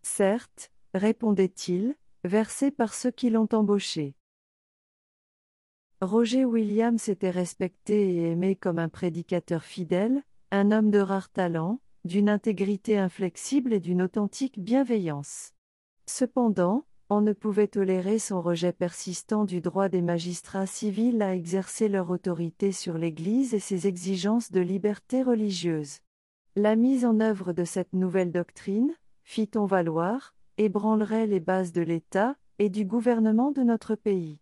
Certes, 0.01 0.71
répondait-il, 0.93 1.95
versé 2.23 2.71
par 2.71 2.93
ceux 2.93 3.11
qui 3.11 3.29
l'ont 3.29 3.49
embauché. 3.51 4.15
Roger 6.01 6.43
Williams 6.43 7.07
était 7.07 7.29
respecté 7.29 8.15
et 8.15 8.31
aimé 8.31 8.57
comme 8.57 8.79
un 8.79 8.89
prédicateur 8.89 9.63
fidèle, 9.63 10.23
un 10.51 10.71
homme 10.71 10.91
de 10.91 10.99
rare 10.99 11.29
talent, 11.29 11.79
d'une 12.03 12.27
intégrité 12.27 12.97
inflexible 12.97 13.71
et 13.71 13.79
d'une 13.79 14.01
authentique 14.01 14.59
bienveillance. 14.59 15.53
Cependant, 16.05 16.85
on 17.09 17.21
ne 17.21 17.31
pouvait 17.31 17.69
tolérer 17.69 18.19
son 18.19 18.41
rejet 18.41 18.73
persistant 18.73 19.45
du 19.45 19.61
droit 19.61 19.87
des 19.87 20.01
magistrats 20.01 20.67
civils 20.67 21.21
à 21.21 21.33
exercer 21.33 21.87
leur 21.87 22.09
autorité 22.09 22.73
sur 22.73 22.97
l'Église 22.97 23.53
et 23.53 23.59
ses 23.59 23.87
exigences 23.87 24.51
de 24.51 24.59
liberté 24.59 25.23
religieuse. 25.23 25.99
La 26.57 26.75
mise 26.75 27.05
en 27.05 27.21
œuvre 27.21 27.53
de 27.53 27.63
cette 27.63 27.93
nouvelle 27.93 28.33
doctrine, 28.33 28.93
fit-on 29.23 29.65
valoir, 29.65 30.35
ébranlerait 30.57 31.25
les 31.25 31.39
bases 31.39 31.71
de 31.71 31.81
l'État 31.81 32.35
et 32.59 32.69
du 32.69 32.83
gouvernement 32.83 33.51
de 33.51 33.63
notre 33.63 33.95
pays. 33.95 34.39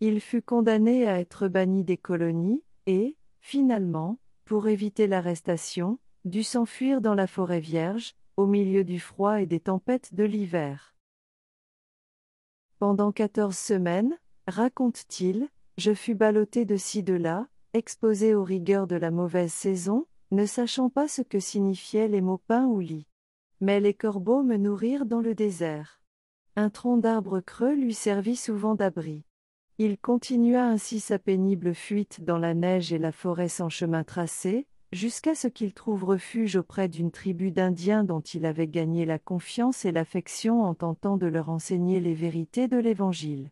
Il 0.00 0.20
fut 0.20 0.40
condamné 0.40 1.06
à 1.06 1.20
être 1.20 1.46
banni 1.48 1.84
des 1.84 1.98
colonies, 1.98 2.62
et, 2.86 3.16
finalement, 3.40 4.18
pour 4.46 4.66
éviter 4.66 5.06
l'arrestation, 5.06 5.98
dut 6.24 6.42
s'enfuir 6.42 7.02
dans 7.02 7.14
la 7.14 7.26
forêt 7.26 7.60
vierge, 7.60 8.14
au 8.38 8.46
milieu 8.46 8.82
du 8.82 8.98
froid 8.98 9.42
et 9.42 9.46
des 9.46 9.60
tempêtes 9.60 10.14
de 10.14 10.24
l'hiver. 10.24 10.96
Pendant 12.78 13.12
quatorze 13.12 13.58
semaines, 13.58 14.18
raconte-t-il, 14.46 15.48
je 15.76 15.92
fus 15.92 16.14
ballotté 16.14 16.64
de 16.64 16.76
ci 16.76 17.02
de 17.02 17.12
là, 17.12 17.46
exposé 17.74 18.34
aux 18.34 18.42
rigueurs 18.42 18.86
de 18.86 18.96
la 18.96 19.10
mauvaise 19.10 19.52
saison, 19.52 20.06
ne 20.30 20.46
sachant 20.46 20.88
pas 20.88 21.08
ce 21.08 21.20
que 21.20 21.40
signifiaient 21.40 22.08
les 22.08 22.22
mots 22.22 22.40
pain 22.46 22.64
ou 22.64 22.80
lit. 22.80 23.06
Mais 23.60 23.80
les 23.80 23.92
corbeaux 23.92 24.42
me 24.42 24.56
nourrirent 24.56 25.04
dans 25.04 25.20
le 25.20 25.34
désert. 25.34 26.00
Un 26.56 26.70
tronc 26.70 26.96
d'arbre 26.96 27.40
creux 27.40 27.74
lui 27.74 27.92
servit 27.92 28.36
souvent 28.36 28.74
d'abri. 28.74 29.24
Il 29.82 29.96
continua 29.96 30.66
ainsi 30.66 31.00
sa 31.00 31.18
pénible 31.18 31.74
fuite 31.74 32.22
dans 32.22 32.36
la 32.36 32.52
neige 32.52 32.92
et 32.92 32.98
la 32.98 33.12
forêt 33.12 33.48
sans 33.48 33.70
chemin 33.70 34.04
tracé, 34.04 34.66
jusqu'à 34.92 35.34
ce 35.34 35.48
qu'il 35.48 35.72
trouve 35.72 36.04
refuge 36.04 36.56
auprès 36.56 36.86
d'une 36.86 37.10
tribu 37.10 37.50
d'Indiens 37.50 38.04
dont 38.04 38.20
il 38.20 38.44
avait 38.44 38.68
gagné 38.68 39.06
la 39.06 39.18
confiance 39.18 39.86
et 39.86 39.90
l'affection 39.90 40.64
en 40.64 40.74
tentant 40.74 41.16
de 41.16 41.26
leur 41.26 41.48
enseigner 41.48 41.98
les 41.98 42.12
vérités 42.12 42.68
de 42.68 42.76
l'Évangile. 42.76 43.48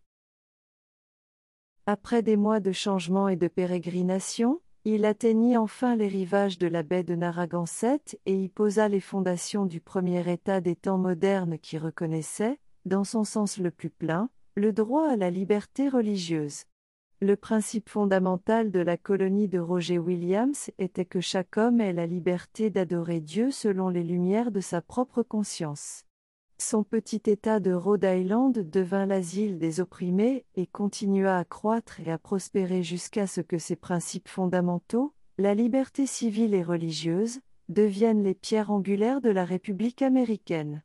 Après 1.87 2.21
des 2.21 2.37
mois 2.37 2.61
de 2.61 2.73
changement 2.73 3.31
et 3.31 3.37
de 3.37 3.49
pérégrination, 3.49 4.61
il 4.85 5.07
atteignit 5.07 5.57
enfin 5.57 5.97
les 5.97 6.09
rivages 6.09 6.59
de 6.59 6.67
la 6.67 6.83
baie 6.83 7.05
de 7.05 7.15
Narragansett 7.15 8.21
et 8.27 8.35
y 8.35 8.51
posa 8.51 8.91
les 8.91 9.01
fondations 9.01 9.65
du 9.65 9.81
premier 9.81 10.31
État 10.31 10.61
des 10.61 10.77
temps 10.77 10.99
modernes 10.99 11.59
qui 11.59 11.79
reconnaissait, 11.79 12.61
dans 12.85 13.05
son 13.05 13.25
sens 13.25 13.57
le 13.57 13.71
plus 13.71 13.89
plein, 13.89 14.29
le 14.59 14.73
droit 14.73 15.09
à 15.09 15.17
la 15.17 15.31
liberté 15.31 15.89
religieuse. 15.89 16.65
Le 17.21 17.37
principe 17.37 17.89
fondamental 17.89 18.71
de 18.71 18.81
la 18.81 18.97
colonie 18.97 19.49
de 19.49 19.59
Roger 19.59 19.99
Williams 19.99 20.71
était 20.79 21.05
que 21.05 21.21
chaque 21.21 21.57
homme 21.57 21.81
ait 21.81 21.93
la 21.93 22.07
liberté 22.07 22.71
d'adorer 22.71 23.21
Dieu 23.21 23.51
selon 23.51 23.89
les 23.89 24.05
lumières 24.05 24.53
de 24.53 24.61
sa 24.61 24.81
propre 24.83 25.23
conscience. 25.23 26.05
Son 26.59 26.83
petit 26.83 27.23
État 27.27 27.61
de 27.61 27.73
Rhode 27.73 28.05
Island 28.05 28.69
devint 28.69 29.07
l'asile 29.07 29.59
des 29.59 29.81
opprimés 29.81 30.45
et 30.57 30.67
continua 30.67 31.39
à 31.39 31.45
croître 31.45 32.01
et 32.01 32.11
à 32.11 32.19
prospérer 32.19 32.83
jusqu'à 32.83 33.29
ce 33.29 33.41
que 33.41 33.59
ses 33.59 33.77
principes 33.77 34.29
fondamentaux, 34.29 35.13
la 35.39 35.55
liberté 35.55 36.05
civile 36.05 36.55
et 36.55 36.65
religieuse, 36.65 37.39
deviennent 37.69 38.25
les 38.25 38.35
pierres 38.35 38.73
angulaires 38.73 39.21
de 39.21 39.31
la 39.31 39.45
République 39.45 40.03
américaine. 40.03 40.83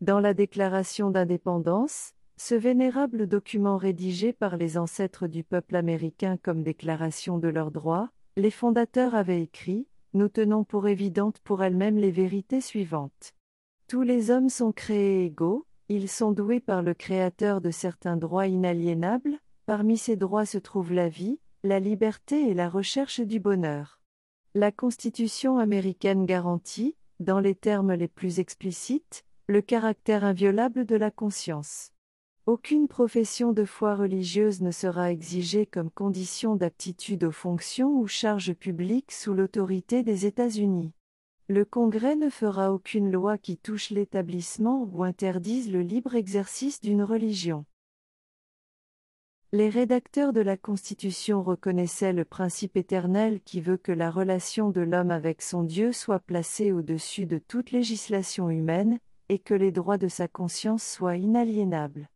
Dans 0.00 0.18
la 0.18 0.32
Déclaration 0.32 1.10
d'indépendance, 1.10 2.14
ce 2.38 2.54
vénérable 2.54 3.26
document 3.26 3.76
rédigé 3.76 4.32
par 4.32 4.56
les 4.56 4.78
ancêtres 4.78 5.26
du 5.26 5.44
peuple 5.44 5.76
américain 5.76 6.38
comme 6.42 6.62
déclaration 6.62 7.36
de 7.36 7.48
leurs 7.48 7.70
droits, 7.70 8.08
les 8.38 8.50
fondateurs 8.50 9.14
avaient 9.14 9.42
écrit 9.42 9.86
Nous 10.14 10.30
tenons 10.30 10.64
pour 10.64 10.88
évidentes 10.88 11.40
pour 11.40 11.62
elles-mêmes 11.62 11.98
les 11.98 12.10
vérités 12.10 12.62
suivantes. 12.62 13.34
Tous 13.88 14.00
les 14.00 14.30
hommes 14.30 14.48
sont 14.48 14.72
créés 14.72 15.26
égaux, 15.26 15.66
ils 15.90 16.08
sont 16.08 16.32
doués 16.32 16.60
par 16.60 16.82
le 16.82 16.94
Créateur 16.94 17.60
de 17.60 17.70
certains 17.70 18.16
droits 18.16 18.46
inaliénables, 18.46 19.38
parmi 19.66 19.98
ces 19.98 20.16
droits 20.16 20.46
se 20.46 20.56
trouvent 20.56 20.94
la 20.94 21.10
vie, 21.10 21.40
la 21.62 21.78
liberté 21.78 22.48
et 22.48 22.54
la 22.54 22.70
recherche 22.70 23.20
du 23.20 23.38
bonheur. 23.38 24.00
La 24.54 24.72
Constitution 24.72 25.58
américaine 25.58 26.24
garantit, 26.24 26.96
dans 27.18 27.38
les 27.38 27.54
termes 27.54 27.92
les 27.92 28.08
plus 28.08 28.40
explicites, 28.40 29.26
le 29.50 29.62
caractère 29.62 30.22
inviolable 30.22 30.86
de 30.86 30.94
la 30.94 31.10
conscience. 31.10 31.90
Aucune 32.46 32.86
profession 32.86 33.52
de 33.52 33.64
foi 33.64 33.96
religieuse 33.96 34.60
ne 34.60 34.70
sera 34.70 35.10
exigée 35.10 35.66
comme 35.66 35.90
condition 35.90 36.54
d'aptitude 36.54 37.24
aux 37.24 37.32
fonctions 37.32 37.98
ou 37.98 38.06
charges 38.06 38.54
publiques 38.54 39.10
sous 39.10 39.34
l'autorité 39.34 40.04
des 40.04 40.24
États-Unis. 40.24 40.92
Le 41.48 41.64
Congrès 41.64 42.14
ne 42.14 42.30
fera 42.30 42.72
aucune 42.72 43.10
loi 43.10 43.38
qui 43.38 43.56
touche 43.56 43.90
l'établissement 43.90 44.88
ou 44.92 45.02
interdise 45.02 45.68
le 45.68 45.82
libre 45.82 46.14
exercice 46.14 46.80
d'une 46.80 47.02
religion. 47.02 47.64
Les 49.50 49.68
rédacteurs 49.68 50.32
de 50.32 50.42
la 50.42 50.56
Constitution 50.56 51.42
reconnaissaient 51.42 52.12
le 52.12 52.24
principe 52.24 52.76
éternel 52.76 53.40
qui 53.40 53.60
veut 53.60 53.78
que 53.78 53.90
la 53.90 54.12
relation 54.12 54.70
de 54.70 54.80
l'homme 54.80 55.10
avec 55.10 55.42
son 55.42 55.64
Dieu 55.64 55.90
soit 55.90 56.20
placée 56.20 56.70
au-dessus 56.70 57.26
de 57.26 57.38
toute 57.38 57.72
législation 57.72 58.48
humaine, 58.48 59.00
et 59.30 59.38
que 59.38 59.54
les 59.54 59.70
droits 59.70 59.96
de 59.96 60.08
sa 60.08 60.26
conscience 60.26 60.82
soient 60.82 61.16
inaliénables. 61.16 62.08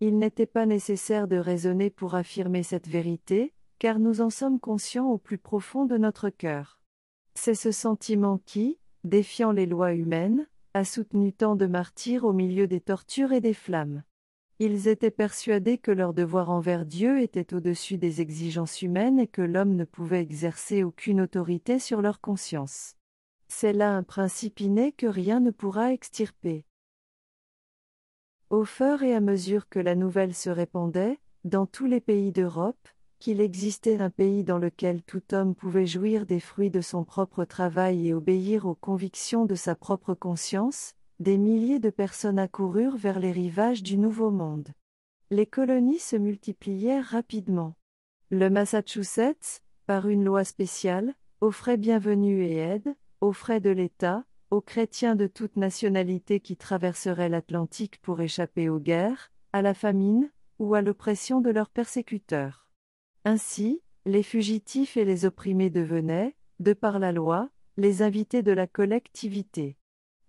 Il 0.00 0.18
n'était 0.18 0.46
pas 0.46 0.66
nécessaire 0.66 1.28
de 1.28 1.36
raisonner 1.36 1.90
pour 1.90 2.16
affirmer 2.16 2.64
cette 2.64 2.88
vérité, 2.88 3.54
car 3.78 4.00
nous 4.00 4.20
en 4.20 4.30
sommes 4.30 4.58
conscients 4.58 5.06
au 5.06 5.16
plus 5.16 5.38
profond 5.38 5.84
de 5.84 5.96
notre 5.96 6.28
cœur. 6.28 6.80
C'est 7.34 7.54
ce 7.54 7.70
sentiment 7.70 8.38
qui, 8.44 8.80
défiant 9.04 9.52
les 9.52 9.66
lois 9.66 9.94
humaines, 9.94 10.48
a 10.74 10.84
soutenu 10.84 11.32
tant 11.32 11.54
de 11.54 11.66
martyrs 11.66 12.24
au 12.24 12.32
milieu 12.32 12.66
des 12.66 12.80
tortures 12.80 13.32
et 13.32 13.40
des 13.40 13.54
flammes. 13.54 14.02
Ils 14.58 14.88
étaient 14.88 15.12
persuadés 15.12 15.78
que 15.78 15.92
leur 15.92 16.14
devoir 16.14 16.50
envers 16.50 16.84
Dieu 16.84 17.22
était 17.22 17.54
au-dessus 17.54 17.96
des 17.96 18.20
exigences 18.20 18.82
humaines 18.82 19.20
et 19.20 19.28
que 19.28 19.42
l'homme 19.42 19.76
ne 19.76 19.84
pouvait 19.84 20.20
exercer 20.20 20.82
aucune 20.82 21.20
autorité 21.20 21.78
sur 21.78 22.02
leur 22.02 22.20
conscience. 22.20 22.95
C'est 23.48 23.72
là 23.72 23.96
un 23.96 24.02
principe 24.02 24.60
inné 24.60 24.92
que 24.92 25.06
rien 25.06 25.40
ne 25.40 25.50
pourra 25.50 25.92
extirper. 25.92 26.64
Au 28.50 28.64
fur 28.64 29.02
et 29.02 29.14
à 29.14 29.20
mesure 29.20 29.68
que 29.68 29.78
la 29.78 29.94
nouvelle 29.94 30.34
se 30.34 30.50
répandait, 30.50 31.18
dans 31.44 31.66
tous 31.66 31.86
les 31.86 32.00
pays 32.00 32.32
d'Europe, 32.32 32.88
qu'il 33.18 33.40
existait 33.40 34.00
un 34.00 34.10
pays 34.10 34.44
dans 34.44 34.58
lequel 34.58 35.02
tout 35.02 35.22
homme 35.32 35.54
pouvait 35.54 35.86
jouir 35.86 36.26
des 36.26 36.40
fruits 36.40 36.70
de 36.70 36.80
son 36.80 37.04
propre 37.04 37.44
travail 37.44 38.08
et 38.08 38.14
obéir 38.14 38.66
aux 38.66 38.74
convictions 38.74 39.46
de 39.46 39.54
sa 39.54 39.74
propre 39.74 40.14
conscience, 40.14 40.94
des 41.18 41.38
milliers 41.38 41.78
de 41.78 41.90
personnes 41.90 42.38
accoururent 42.38 42.96
vers 42.96 43.18
les 43.18 43.32
rivages 43.32 43.82
du 43.82 43.96
Nouveau 43.96 44.30
Monde. 44.30 44.68
Les 45.30 45.46
colonies 45.46 45.98
se 45.98 46.16
multiplièrent 46.16 47.06
rapidement. 47.06 47.74
Le 48.30 48.50
Massachusetts, 48.50 49.62
par 49.86 50.08
une 50.08 50.24
loi 50.24 50.44
spéciale, 50.44 51.14
offrait 51.40 51.78
bienvenue 51.78 52.44
et 52.44 52.56
aide, 52.56 52.94
aux 53.26 53.32
frais 53.32 53.58
de 53.60 53.70
l'État, 53.70 54.24
aux 54.50 54.60
chrétiens 54.60 55.16
de 55.16 55.26
toute 55.26 55.56
nationalité 55.56 56.38
qui 56.38 56.56
traverseraient 56.56 57.28
l'Atlantique 57.28 58.00
pour 58.00 58.20
échapper 58.20 58.68
aux 58.68 58.78
guerres, 58.78 59.32
à 59.52 59.62
la 59.62 59.74
famine, 59.74 60.30
ou 60.60 60.74
à 60.76 60.80
l'oppression 60.80 61.40
de 61.40 61.50
leurs 61.50 61.68
persécuteurs. 61.68 62.68
Ainsi, 63.24 63.82
les 64.04 64.22
fugitifs 64.22 64.96
et 64.96 65.04
les 65.04 65.24
opprimés 65.24 65.70
devenaient, 65.70 66.36
de 66.60 66.72
par 66.72 67.00
la 67.00 67.10
loi, 67.10 67.50
les 67.76 68.02
invités 68.02 68.44
de 68.44 68.52
la 68.52 68.68
collectivité. 68.68 69.76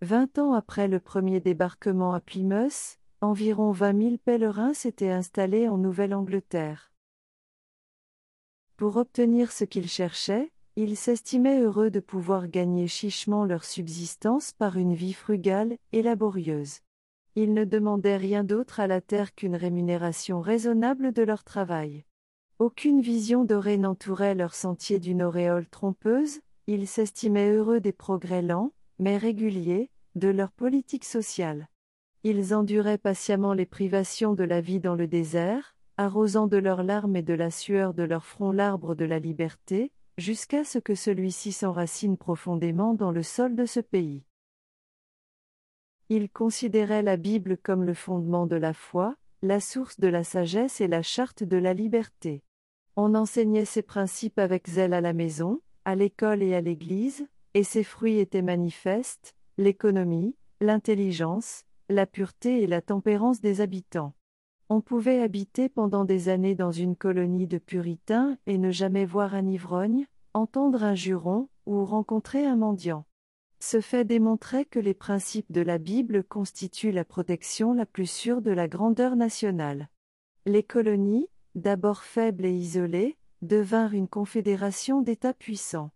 Vingt 0.01 0.39
ans 0.39 0.53
après 0.53 0.87
le 0.87 0.99
premier 0.99 1.39
débarquement 1.39 2.13
à 2.13 2.19
Plymouth, 2.19 2.97
environ 3.21 3.71
vingt 3.71 3.93
mille 3.93 4.17
pèlerins 4.17 4.73
s'étaient 4.73 5.11
installés 5.11 5.67
en 5.67 5.77
Nouvelle-Angleterre. 5.77 6.91
Pour 8.75 8.97
obtenir 8.97 9.51
ce 9.51 9.65
qu'ils 9.65 9.87
cherchaient, 9.87 10.51
ils 10.79 10.95
s'estimaient 10.95 11.59
heureux 11.59 11.89
de 11.89 11.99
pouvoir 11.99 12.47
gagner 12.47 12.87
chichement 12.87 13.45
leur 13.45 13.63
subsistance 13.63 14.51
par 14.51 14.77
une 14.77 14.93
vie 14.93 15.13
frugale 15.13 15.75
et 15.91 16.03
laborieuse. 16.03 16.81
Ils 17.33 17.55
ne 17.55 17.65
demandaient 17.65 18.17
rien 18.17 18.43
d'autre 18.43 18.79
à 18.79 18.85
la 18.85 19.01
terre 19.01 19.33
qu'une 19.33 19.55
rémunération 19.55 20.39
raisonnable 20.39 21.13
de 21.13 21.23
leur 21.23 21.43
travail. 21.43 22.05
Aucune 22.59 23.01
vision 23.01 23.43
dorée 23.43 23.79
n'entourait 23.79 24.35
leur 24.35 24.53
sentier 24.53 24.99
d'une 24.99 25.23
auréole 25.23 25.67
trompeuse, 25.67 26.41
ils 26.67 26.87
s'estimaient 26.87 27.49
heureux 27.49 27.79
des 27.79 27.91
progrès 27.91 28.43
lents, 28.43 28.71
mais 28.99 29.17
réguliers, 29.17 29.89
de 30.13 30.27
leur 30.27 30.51
politique 30.51 31.05
sociale. 31.05 31.69
Ils 32.23 32.53
enduraient 32.53 32.99
patiemment 32.99 33.53
les 33.53 33.65
privations 33.65 34.35
de 34.35 34.43
la 34.43 34.61
vie 34.61 34.79
dans 34.79 34.95
le 34.95 35.07
désert, 35.07 35.75
arrosant 35.97 36.45
de 36.45 36.57
leurs 36.57 36.83
larmes 36.83 37.15
et 37.15 37.23
de 37.23 37.33
la 37.33 37.49
sueur 37.49 37.95
de 37.95 38.03
leur 38.03 38.25
front 38.25 38.51
l'arbre 38.51 38.93
de 38.93 39.05
la 39.05 39.17
liberté, 39.17 39.91
jusqu'à 40.17 40.63
ce 40.63 40.79
que 40.79 40.95
celui-ci 40.95 41.51
s'enracine 41.51 42.17
profondément 42.17 42.93
dans 42.93 43.11
le 43.11 43.23
sol 43.23 43.55
de 43.55 43.65
ce 43.65 43.79
pays. 43.79 44.23
Ils 46.09 46.29
considéraient 46.29 47.03
la 47.03 47.17
Bible 47.17 47.57
comme 47.57 47.83
le 47.83 47.93
fondement 47.93 48.47
de 48.47 48.55
la 48.55 48.73
foi, 48.73 49.15
la 49.43 49.59
source 49.59 49.99
de 49.99 50.07
la 50.07 50.23
sagesse 50.23 50.81
et 50.81 50.87
la 50.87 51.03
charte 51.03 51.43
de 51.43 51.57
la 51.57 51.73
liberté. 51.73 52.43
On 52.95 53.13
enseignait 53.13 53.65
ces 53.65 53.83
principes 53.83 54.39
avec 54.39 54.67
zèle 54.67 54.93
à 54.93 55.01
la 55.01 55.13
maison, 55.13 55.61
à 55.85 55.95
l'école 55.95 56.41
et 56.41 56.55
à 56.55 56.61
l'église, 56.61 57.27
et 57.53 57.63
ses 57.63 57.83
fruits 57.83 58.17
étaient 58.17 58.41
manifestes, 58.41 59.35
l'économie, 59.57 60.35
l'intelligence, 60.61 61.65
la 61.89 62.07
pureté 62.07 62.63
et 62.63 62.67
la 62.67 62.81
tempérance 62.81 63.41
des 63.41 63.61
habitants. 63.61 64.16
On 64.69 64.81
pouvait 64.81 65.21
habiter 65.21 65.69
pendant 65.69 66.05
des 66.05 66.29
années 66.29 66.55
dans 66.55 66.71
une 66.71 66.95
colonie 66.95 67.47
de 67.47 67.57
puritains 67.57 68.37
et 68.47 68.57
ne 68.57 68.71
jamais 68.71 69.05
voir 69.05 69.33
un 69.33 69.47
ivrogne, 69.47 70.07
entendre 70.33 70.83
un 70.83 70.95
juron, 70.95 71.49
ou 71.65 71.85
rencontrer 71.85 72.45
un 72.45 72.55
mendiant. 72.55 73.05
Ce 73.59 73.81
fait 73.81 74.05
démontrait 74.05 74.65
que 74.65 74.79
les 74.79 74.93
principes 74.93 75.51
de 75.51 75.61
la 75.61 75.77
Bible 75.77 76.23
constituent 76.23 76.91
la 76.91 77.05
protection 77.05 77.73
la 77.73 77.85
plus 77.85 78.09
sûre 78.09 78.41
de 78.41 78.51
la 78.51 78.67
grandeur 78.67 79.15
nationale. 79.15 79.89
Les 80.45 80.63
colonies, 80.63 81.27
d'abord 81.55 82.03
faibles 82.03 82.45
et 82.45 82.53
isolées, 82.53 83.17
devinrent 83.41 83.93
une 83.93 84.07
confédération 84.07 85.01
d'États 85.01 85.33
puissants 85.33 85.91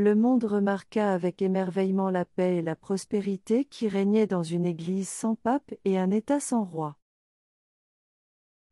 le 0.00 0.14
monde 0.14 0.44
remarqua 0.44 1.12
avec 1.12 1.42
émerveillement 1.42 2.08
la 2.08 2.24
paix 2.24 2.58
et 2.58 2.62
la 2.62 2.76
prospérité 2.76 3.64
qui 3.64 3.88
régnaient 3.88 4.28
dans 4.28 4.44
une 4.44 4.64
Église 4.64 5.08
sans 5.08 5.34
pape 5.34 5.74
et 5.84 5.98
un 5.98 6.12
État 6.12 6.38
sans 6.38 6.62
roi. 6.62 6.96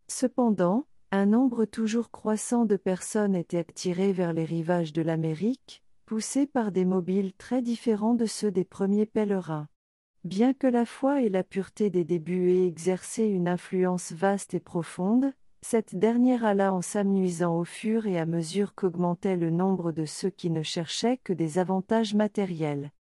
Cependant, 0.09 0.87
un 1.11 1.27
nombre 1.27 1.65
toujours 1.65 2.11
croissant 2.11 2.65
de 2.65 2.77
personnes 2.77 3.35
était 3.35 3.59
attiré 3.59 4.13
vers 4.13 4.33
les 4.33 4.45
rivages 4.45 4.93
de 4.93 5.03
l'Amérique, 5.03 5.83
poussés 6.05 6.47
par 6.47 6.73
des 6.73 6.85
mobiles 6.85 7.33
très 7.35 7.63
différents 7.63 8.15
de 8.15 8.27
ceux 8.27 8.51
des 8.51 8.65
premiers 8.65 9.07
pèlerins. 9.07 9.69
Bien 10.25 10.55
que 10.55 10.67
la 10.67 10.85
foi 10.85 11.23
et 11.23 11.29
la 11.29 11.45
pureté 11.45 11.91
des 11.91 12.05
débuts 12.05 12.51
aient 12.51 12.67
exercé 12.67 13.25
une 13.25 13.49
influence 13.49 14.13
vaste 14.13 14.55
et 14.55 14.61
profonde, 14.61 15.33
cette 15.63 15.97
dernière 15.97 16.45
alla 16.45 16.73
en 16.73 16.83
s'amusant 16.83 17.59
au 17.59 17.65
fur 17.65 18.07
et 18.07 18.19
à 18.19 18.27
mesure 18.27 18.75
qu'augmentait 18.75 19.37
le 19.37 19.51
nombre 19.51 19.91
de 19.91 20.05
ceux 20.05 20.31
qui 20.31 20.51
ne 20.51 20.63
cherchaient 20.63 21.19
que 21.19 21.33
des 21.33 21.59
avantages 21.59 22.15
matériels. 22.15 22.93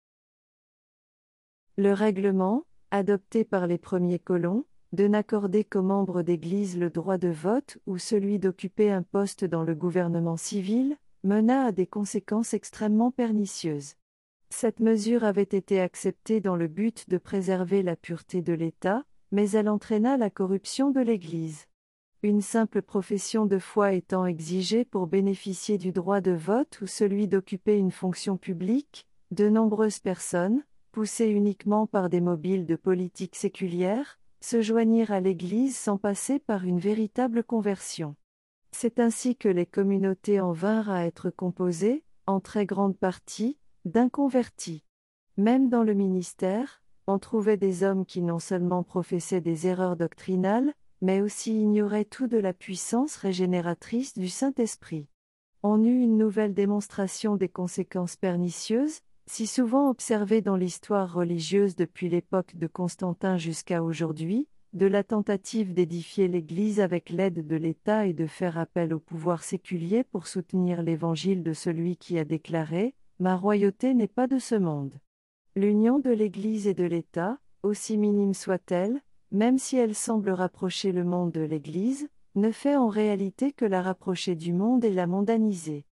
Le 1.77 1.93
règlement, 1.93 2.65
adopté 2.89 3.43
par 3.43 3.67
les 3.67 3.77
premiers 3.77 4.19
colons, 4.19 4.65
de 4.93 5.07
n'accorder 5.07 5.63
qu'aux 5.63 5.81
membres 5.81 6.21
d'Église 6.21 6.77
le 6.77 6.89
droit 6.89 7.17
de 7.17 7.29
vote 7.29 7.77
ou 7.85 7.97
celui 7.97 8.39
d'occuper 8.39 8.91
un 8.91 9.03
poste 9.03 9.45
dans 9.45 9.63
le 9.63 9.75
gouvernement 9.75 10.37
civil, 10.37 10.97
mena 11.23 11.65
à 11.65 11.71
des 11.71 11.87
conséquences 11.87 12.53
extrêmement 12.53 13.11
pernicieuses. 13.11 13.95
Cette 14.49 14.79
mesure 14.79 15.23
avait 15.23 15.41
été 15.43 15.81
acceptée 15.81 16.39
dans 16.39 16.55
le 16.55 16.67
but 16.67 17.09
de 17.09 17.17
préserver 17.17 17.83
la 17.83 17.95
pureté 17.95 18.41
de 18.41 18.53
l'État, 18.53 19.03
mais 19.31 19.49
elle 19.51 19.69
entraîna 19.69 20.17
la 20.17 20.29
corruption 20.29 20.91
de 20.91 21.01
l'Église. 21.01 21.65
Une 22.23 22.41
simple 22.41 22.81
profession 22.81 23.45
de 23.45 23.59
foi 23.59 23.93
étant 23.93 24.25
exigée 24.25 24.85
pour 24.85 25.07
bénéficier 25.07 25.77
du 25.77 25.91
droit 25.91 26.21
de 26.21 26.31
vote 26.31 26.79
ou 26.81 26.87
celui 26.87 27.27
d'occuper 27.27 27.77
une 27.77 27.91
fonction 27.91 28.37
publique, 28.37 29.07
de 29.31 29.49
nombreuses 29.49 29.99
personnes, 29.99 30.63
poussées 30.91 31.27
uniquement 31.27 31.85
par 31.87 32.09
des 32.09 32.21
mobiles 32.21 32.65
de 32.65 32.75
politique 32.75 33.35
séculière, 33.35 34.19
se 34.45 34.62
joignirent 34.62 35.12
à 35.12 35.21
l'Église 35.21 35.75
sans 35.75 35.97
passer 35.97 36.38
par 36.38 36.65
une 36.65 36.77
véritable 36.79 37.43
conversion. 37.43 38.15
C'est 38.71 38.99
ainsi 38.99 39.36
que 39.36 39.49
les 39.49 39.65
communautés 39.65 40.39
en 40.39 40.51
vinrent 40.51 40.91
à 40.91 41.05
être 41.05 41.31
composées, 41.31 42.03
en 42.27 42.39
très 42.39 42.67
grande 42.67 42.95
partie, 42.95 43.58
d'inconvertis. 43.86 44.84
Même 45.38 45.67
dans 45.69 45.81
le 45.81 45.95
ministère, 45.95 46.84
on 47.08 47.17
trouvait 47.17 47.58
des 47.58 47.81
hommes 47.84 48.05
qui 48.05 48.21
non 48.21 48.38
seulement 48.38 48.84
professaient 48.84 49.41
des 49.41 49.65
erreurs 49.65 49.95
doctrinales, 49.95 50.75
mais 51.01 51.21
aussi 51.21 51.60
ignorait 51.60 52.05
tout 52.05 52.27
de 52.27 52.38
la 52.38 52.53
puissance 52.53 53.15
régénératrice 53.15 54.13
du 54.13 54.29
Saint-Esprit. 54.29 55.08
On 55.63 55.84
eut 55.84 56.03
une 56.03 56.19
nouvelle 56.19 56.53
démonstration 56.53 57.36
des 57.36 57.49
conséquences 57.49 58.15
pernicieuses, 58.15 59.01
si 59.27 59.47
souvent 59.47 59.89
observées 59.89 60.41
dans 60.41 60.55
l'histoire 60.55 61.13
religieuse 61.13 61.75
depuis 61.75 62.09
l'époque 62.09 62.55
de 62.55 62.67
Constantin 62.67 63.38
jusqu'à 63.38 63.83
aujourd'hui, 63.83 64.47
de 64.73 64.85
la 64.85 65.03
tentative 65.03 65.73
d'édifier 65.73 66.27
l'Église 66.27 66.79
avec 66.79 67.09
l'aide 67.09 67.47
de 67.47 67.55
l'État 67.55 68.05
et 68.05 68.13
de 68.13 68.27
faire 68.27 68.57
appel 68.57 68.93
au 68.93 68.99
pouvoir 68.99 69.43
séculier 69.43 70.03
pour 70.03 70.27
soutenir 70.27 70.83
l'évangile 70.83 71.43
de 71.43 71.53
celui 71.53 71.95
qui 71.97 72.19
a 72.19 72.25
déclaré 72.25 72.93
Ma 73.19 73.35
royauté 73.38 73.93
n'est 73.93 74.07
pas 74.07 74.27
de 74.27 74.38
ce 74.38 74.55
monde. 74.55 74.93
L'union 75.55 75.99
de 75.99 76.11
l'Église 76.11 76.67
et 76.67 76.73
de 76.73 76.83
l'État, 76.83 77.38
aussi 77.63 77.97
minime 77.97 78.33
soit-elle, 78.33 79.01
même 79.31 79.57
si 79.57 79.77
elle 79.77 79.95
semble 79.95 80.31
rapprocher 80.31 80.91
le 80.91 81.05
monde 81.05 81.31
de 81.31 81.41
l'Église, 81.41 82.09
ne 82.35 82.51
fait 82.51 82.75
en 82.75 82.89
réalité 82.89 83.53
que 83.53 83.63
la 83.63 83.81
rapprocher 83.81 84.35
du 84.35 84.51
monde 84.51 84.83
et 84.83 84.91
la 84.91 85.07
mondaniser. 85.07 85.85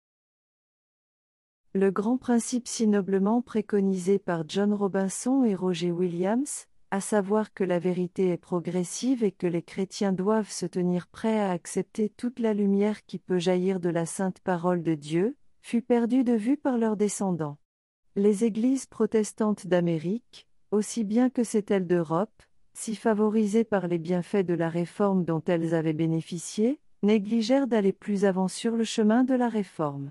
Le 1.73 1.93
grand 1.93 2.19
principe 2.19 2.67
si 2.67 2.89
noblement 2.89 3.43
préconisé 3.43 4.19
par 4.19 4.43
John 4.49 4.75
Robinson 4.75 5.45
et 5.45 5.55
Roger 5.55 5.93
Williams, 5.93 6.67
à 6.91 7.01
savoir 7.01 7.55
que 7.55 7.63
la 7.63 7.79
vérité 7.79 8.31
est 8.31 8.37
progressive 8.37 9.23
et 9.23 9.31
que 9.31 9.47
les 9.47 9.63
chrétiens 9.63 10.13
doivent 10.13 10.51
se 10.51 10.67
tenir 10.67 11.07
prêts 11.07 11.39
à 11.39 11.53
accepter 11.53 12.09
toute 12.09 12.41
la 12.41 12.55
lumière 12.55 13.05
qui 13.07 13.21
peut 13.21 13.39
jaillir 13.39 13.79
de 13.79 13.89
la 13.89 14.05
sainte 14.05 14.41
parole 14.41 14.83
de 14.83 14.97
Dieu, 14.97 15.37
fut 15.63 15.81
perdu 15.81 16.25
de 16.25 16.33
vue 16.33 16.57
par 16.57 16.77
leurs 16.77 16.97
descendants. 16.97 17.59
Les 18.17 18.45
églises 18.45 18.87
protestantes 18.87 19.69
d'Amérique, 19.69 20.49
aussi 20.73 21.05
bien 21.05 21.31
que 21.31 21.45
celles 21.45 21.87
d'Europe, 21.87 22.43
si 22.75 22.97
favorisées 22.97 23.63
par 23.63 23.87
les 23.87 23.99
bienfaits 23.99 24.45
de 24.45 24.55
la 24.55 24.69
réforme 24.69 25.25
dont 25.25 25.43
elles 25.47 25.73
avaient 25.73 25.93
bénéficié, 25.93 26.81
négligèrent 27.05 27.69
d'aller 27.69 27.93
plus 27.93 28.25
avant 28.25 28.49
sur 28.49 28.75
le 28.75 28.83
chemin 28.83 29.23
de 29.23 29.35
la 29.35 29.49
réforme. 29.49 30.11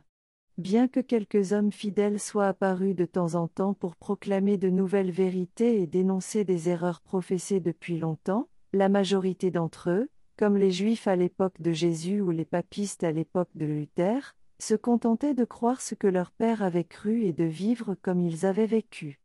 Bien 0.60 0.90
que 0.90 1.00
quelques 1.00 1.54
hommes 1.54 1.72
fidèles 1.72 2.20
soient 2.20 2.50
apparus 2.50 2.94
de 2.94 3.06
temps 3.06 3.36
en 3.36 3.48
temps 3.48 3.74
pour 3.74 3.96
proclamer 3.96 4.58
de 4.58 4.70
nouvelles 4.70 5.10
vérités 5.10 5.82
et 5.82 5.88
dénoncer 5.88 6.44
des 6.44 6.68
erreurs 6.68 7.00
professées 7.00 7.62
depuis 7.62 7.98
longtemps, 7.98 8.50
la 8.74 8.90
majorité 8.90 9.52
d'entre 9.52 9.90
eux, 9.90 10.10
comme 10.36 10.58
les 10.58 10.72
Juifs 10.72 11.08
à 11.08 11.16
l'époque 11.16 11.62
de 11.62 11.72
Jésus 11.72 12.20
ou 12.20 12.32
les 12.32 12.44
papistes 12.44 13.06
à 13.06 13.14
l'époque 13.14 13.48
de 13.56 13.66
Luther, 13.66 14.36
se 14.60 14.76
contentaient 14.76 15.34
de 15.34 15.46
croire 15.46 15.80
ce 15.80 15.96
que 15.96 16.08
leur 16.08 16.30
père 16.30 16.62
avait 16.62 16.84
cru 16.84 17.24
et 17.24 17.32
de 17.32 17.46
vivre 17.46 17.96
comme 18.02 18.20
ils 18.20 18.46
avaient 18.46 18.66
vécu. 18.66 19.22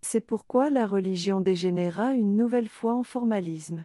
C'est 0.00 0.24
pourquoi 0.24 0.70
la 0.70 0.86
religion 0.86 1.42
dégénéra 1.42 2.14
une 2.14 2.34
nouvelle 2.34 2.70
fois 2.70 2.94
en 2.94 3.02
formalisme. 3.02 3.84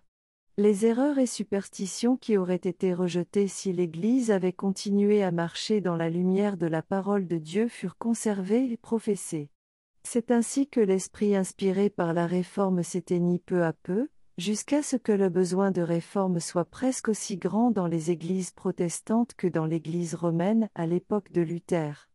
Les 0.56 0.86
erreurs 0.86 1.18
et 1.18 1.26
superstitions 1.26 2.16
qui 2.16 2.38
auraient 2.38 2.56
été 2.58 2.94
rejetées 2.94 3.48
si 3.48 3.74
l'Église 3.74 4.30
avait 4.30 4.54
continué 4.54 5.24
à 5.24 5.32
marcher 5.32 5.82
dans 5.82 5.96
la 5.96 6.12
lumière 6.12 6.58
de 6.58 6.68
la 6.68 6.84
parole 6.84 7.26
de 7.26 7.40
Dieu 7.40 7.68
furent 7.68 7.98
conservées 7.98 8.72
et 8.72 8.78
professées. 8.78 9.50
C'est 10.04 10.30
ainsi 10.30 10.68
que 10.68 10.80
l'esprit 10.80 11.36
inspiré 11.36 11.90
par 11.90 12.14
la 12.14 12.28
réforme 12.28 12.84
s'éteignit 12.84 13.40
peu 13.44 13.64
à 13.64 13.74
peu, 13.74 14.10
jusqu'à 14.38 14.84
ce 14.84 14.96
que 14.96 15.12
le 15.12 15.30
besoin 15.30 15.72
de 15.72 15.82
réforme 15.82 16.40
soit 16.40 16.66
presque 16.66 17.10
aussi 17.10 17.38
grand 17.38 17.72
dans 17.72 17.88
les 17.88 18.12
églises 18.12 18.52
protestantes 18.52 19.34
que 19.34 19.48
dans 19.48 19.66
l'Église 19.66 20.14
romaine 20.14 20.70
à 20.76 20.86
l'époque 20.86 21.32
de 21.32 21.42
Luther. 21.42 22.12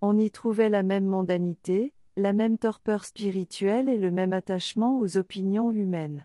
On 0.00 0.16
y 0.16 0.30
trouvait 0.30 0.70
la 0.70 0.84
même 0.84 1.06
mondanité, 1.06 1.92
la 2.16 2.34
même 2.34 2.56
torpeur 2.56 3.04
spirituelle 3.04 3.88
et 3.88 3.98
le 3.98 4.12
même 4.12 4.32
attachement 4.32 5.00
aux 5.00 5.16
opinions 5.16 5.72
humaines 5.72 6.24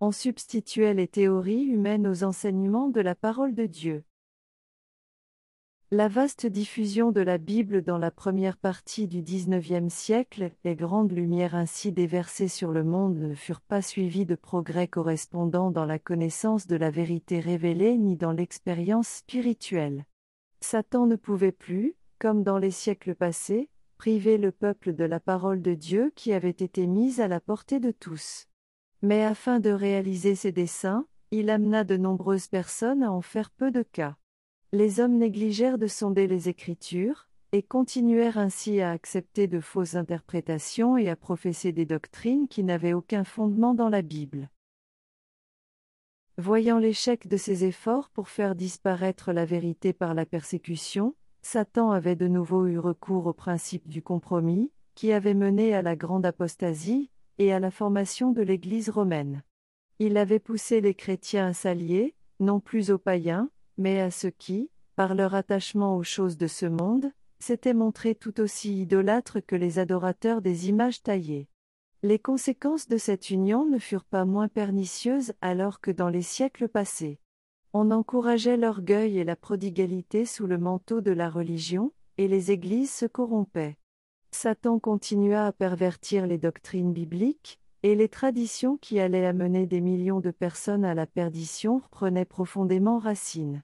on 0.00 0.12
substituait 0.12 0.94
les 0.94 1.08
théories 1.08 1.64
humaines 1.64 2.06
aux 2.06 2.22
enseignements 2.22 2.88
de 2.88 3.00
la 3.00 3.16
parole 3.16 3.54
de 3.54 3.66
Dieu. 3.66 4.04
La 5.90 6.06
vaste 6.06 6.46
diffusion 6.46 7.12
de 7.12 7.22
la 7.22 7.38
Bible 7.38 7.82
dans 7.82 7.98
la 7.98 8.10
première 8.10 8.58
partie 8.58 9.08
du 9.08 9.22
XIXe 9.22 9.92
siècle, 9.92 10.52
les 10.62 10.76
grandes 10.76 11.12
lumières 11.12 11.54
ainsi 11.54 11.92
déversées 11.92 12.48
sur 12.48 12.72
le 12.72 12.84
monde 12.84 13.16
ne 13.16 13.34
furent 13.34 13.62
pas 13.62 13.80
suivies 13.80 14.26
de 14.26 14.34
progrès 14.34 14.86
correspondants 14.86 15.70
dans 15.70 15.86
la 15.86 15.98
connaissance 15.98 16.66
de 16.66 16.76
la 16.76 16.90
vérité 16.90 17.40
révélée 17.40 17.96
ni 17.96 18.16
dans 18.16 18.32
l'expérience 18.32 19.08
spirituelle. 19.08 20.04
Satan 20.60 21.06
ne 21.06 21.16
pouvait 21.16 21.52
plus, 21.52 21.96
comme 22.18 22.42
dans 22.42 22.58
les 22.58 22.70
siècles 22.70 23.14
passés, 23.14 23.70
priver 23.96 24.36
le 24.36 24.52
peuple 24.52 24.94
de 24.94 25.04
la 25.04 25.20
parole 25.20 25.62
de 25.62 25.74
Dieu 25.74 26.12
qui 26.14 26.34
avait 26.34 26.50
été 26.50 26.86
mise 26.86 27.20
à 27.20 27.28
la 27.28 27.40
portée 27.40 27.80
de 27.80 27.90
tous. 27.90 28.47
Mais 29.02 29.22
afin 29.22 29.60
de 29.60 29.70
réaliser 29.70 30.34
ses 30.34 30.52
desseins, 30.52 31.06
il 31.30 31.50
amena 31.50 31.84
de 31.84 31.96
nombreuses 31.96 32.48
personnes 32.48 33.02
à 33.02 33.12
en 33.12 33.20
faire 33.20 33.50
peu 33.50 33.70
de 33.70 33.82
cas. 33.82 34.16
Les 34.72 35.00
hommes 35.00 35.18
négligèrent 35.18 35.78
de 35.78 35.86
sonder 35.86 36.26
les 36.26 36.48
Écritures, 36.48 37.28
et 37.52 37.62
continuèrent 37.62 38.38
ainsi 38.38 38.80
à 38.80 38.90
accepter 38.90 39.46
de 39.46 39.60
fausses 39.60 39.94
interprétations 39.94 40.96
et 40.98 41.08
à 41.08 41.16
professer 41.16 41.72
des 41.72 41.86
doctrines 41.86 42.48
qui 42.48 42.62
n'avaient 42.62 42.92
aucun 42.92 43.24
fondement 43.24 43.74
dans 43.74 43.88
la 43.88 44.02
Bible. 44.02 44.50
Voyant 46.36 46.78
l'échec 46.78 47.26
de 47.26 47.36
ses 47.36 47.64
efforts 47.64 48.10
pour 48.10 48.28
faire 48.28 48.54
disparaître 48.54 49.32
la 49.32 49.44
vérité 49.44 49.92
par 49.92 50.14
la 50.14 50.26
persécution, 50.26 51.14
Satan 51.42 51.90
avait 51.90 52.16
de 52.16 52.28
nouveau 52.28 52.66
eu 52.66 52.78
recours 52.78 53.26
au 53.26 53.32
principe 53.32 53.88
du 53.88 54.02
compromis, 54.02 54.70
qui 54.94 55.12
avait 55.12 55.34
mené 55.34 55.74
à 55.74 55.82
la 55.82 55.96
grande 55.96 56.26
apostasie, 56.26 57.10
et 57.38 57.52
à 57.52 57.60
la 57.60 57.70
formation 57.70 58.32
de 58.32 58.42
l'Église 58.42 58.90
romaine. 58.90 59.42
Il 59.98 60.16
avait 60.16 60.38
poussé 60.38 60.80
les 60.80 60.94
chrétiens 60.94 61.48
à 61.48 61.52
s'allier, 61.52 62.14
non 62.40 62.60
plus 62.60 62.90
aux 62.90 62.98
païens, 62.98 63.50
mais 63.76 64.00
à 64.00 64.10
ceux 64.10 64.30
qui, 64.30 64.70
par 64.96 65.14
leur 65.14 65.34
attachement 65.34 65.96
aux 65.96 66.02
choses 66.02 66.36
de 66.36 66.46
ce 66.46 66.66
monde, 66.66 67.12
s'étaient 67.38 67.74
montrés 67.74 68.14
tout 68.14 68.40
aussi 68.40 68.80
idolâtres 68.82 69.38
que 69.44 69.56
les 69.56 69.78
adorateurs 69.78 70.42
des 70.42 70.68
images 70.68 71.02
taillées. 71.02 71.48
Les 72.02 72.18
conséquences 72.18 72.88
de 72.88 72.96
cette 72.96 73.30
union 73.30 73.64
ne 73.66 73.78
furent 73.78 74.04
pas 74.04 74.24
moins 74.24 74.48
pernicieuses 74.48 75.34
alors 75.40 75.80
que 75.80 75.90
dans 75.90 76.08
les 76.08 76.22
siècles 76.22 76.68
passés. 76.68 77.18
On 77.72 77.90
encourageait 77.90 78.56
l'orgueil 78.56 79.18
et 79.18 79.24
la 79.24 79.36
prodigalité 79.36 80.24
sous 80.24 80.46
le 80.46 80.58
manteau 80.58 81.00
de 81.00 81.10
la 81.10 81.28
religion, 81.28 81.92
et 82.16 82.28
les 82.28 82.50
églises 82.50 82.92
se 82.92 83.06
corrompaient. 83.06 83.76
Satan 84.30 84.78
continua 84.78 85.46
à 85.46 85.52
pervertir 85.52 86.26
les 86.26 86.38
doctrines 86.38 86.92
bibliques, 86.92 87.58
et 87.82 87.94
les 87.94 88.08
traditions 88.08 88.76
qui 88.76 88.98
allaient 88.98 89.26
amener 89.26 89.66
des 89.66 89.80
millions 89.80 90.20
de 90.20 90.30
personnes 90.30 90.84
à 90.84 90.94
la 90.94 91.06
perdition 91.06 91.80
prenaient 91.90 92.24
profondément 92.24 92.98
racine. 92.98 93.62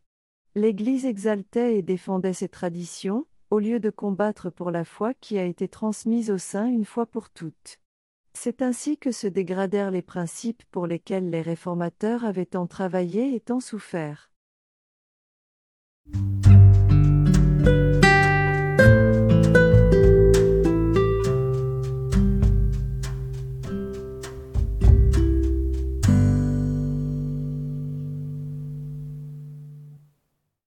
L'Église 0.55 1.05
exaltait 1.05 1.79
et 1.79 1.83
défendait 1.83 2.33
ces 2.33 2.49
traditions, 2.49 3.27
au 3.51 3.59
lieu 3.59 3.81
de 3.81 3.91
combattre 3.91 4.51
pour 4.51 4.71
la 4.71 4.85
foi 4.85 5.15
qui 5.15 5.39
a 5.39 5.45
été 5.45 5.69
transmise 5.69 6.31
au 6.31 6.39
sein 6.39 6.67
une 6.67 6.85
fois 6.85 7.07
pour 7.07 7.31
toutes. 7.31 7.79
C'est 8.35 8.63
ainsi 8.63 8.99
que 8.99 9.13
se 9.13 9.27
dégradèrent 9.27 9.91
les 9.91 10.03
principes 10.03 10.63
pour 10.71 10.87
lesquels 10.87 11.31
les 11.31 11.43
réformateurs 11.43 12.25
avaient 12.25 12.47
tant 12.47 12.67
travaillé 12.67 13.35
et 13.35 13.41
tant 13.41 13.61
souffert. 13.61 14.31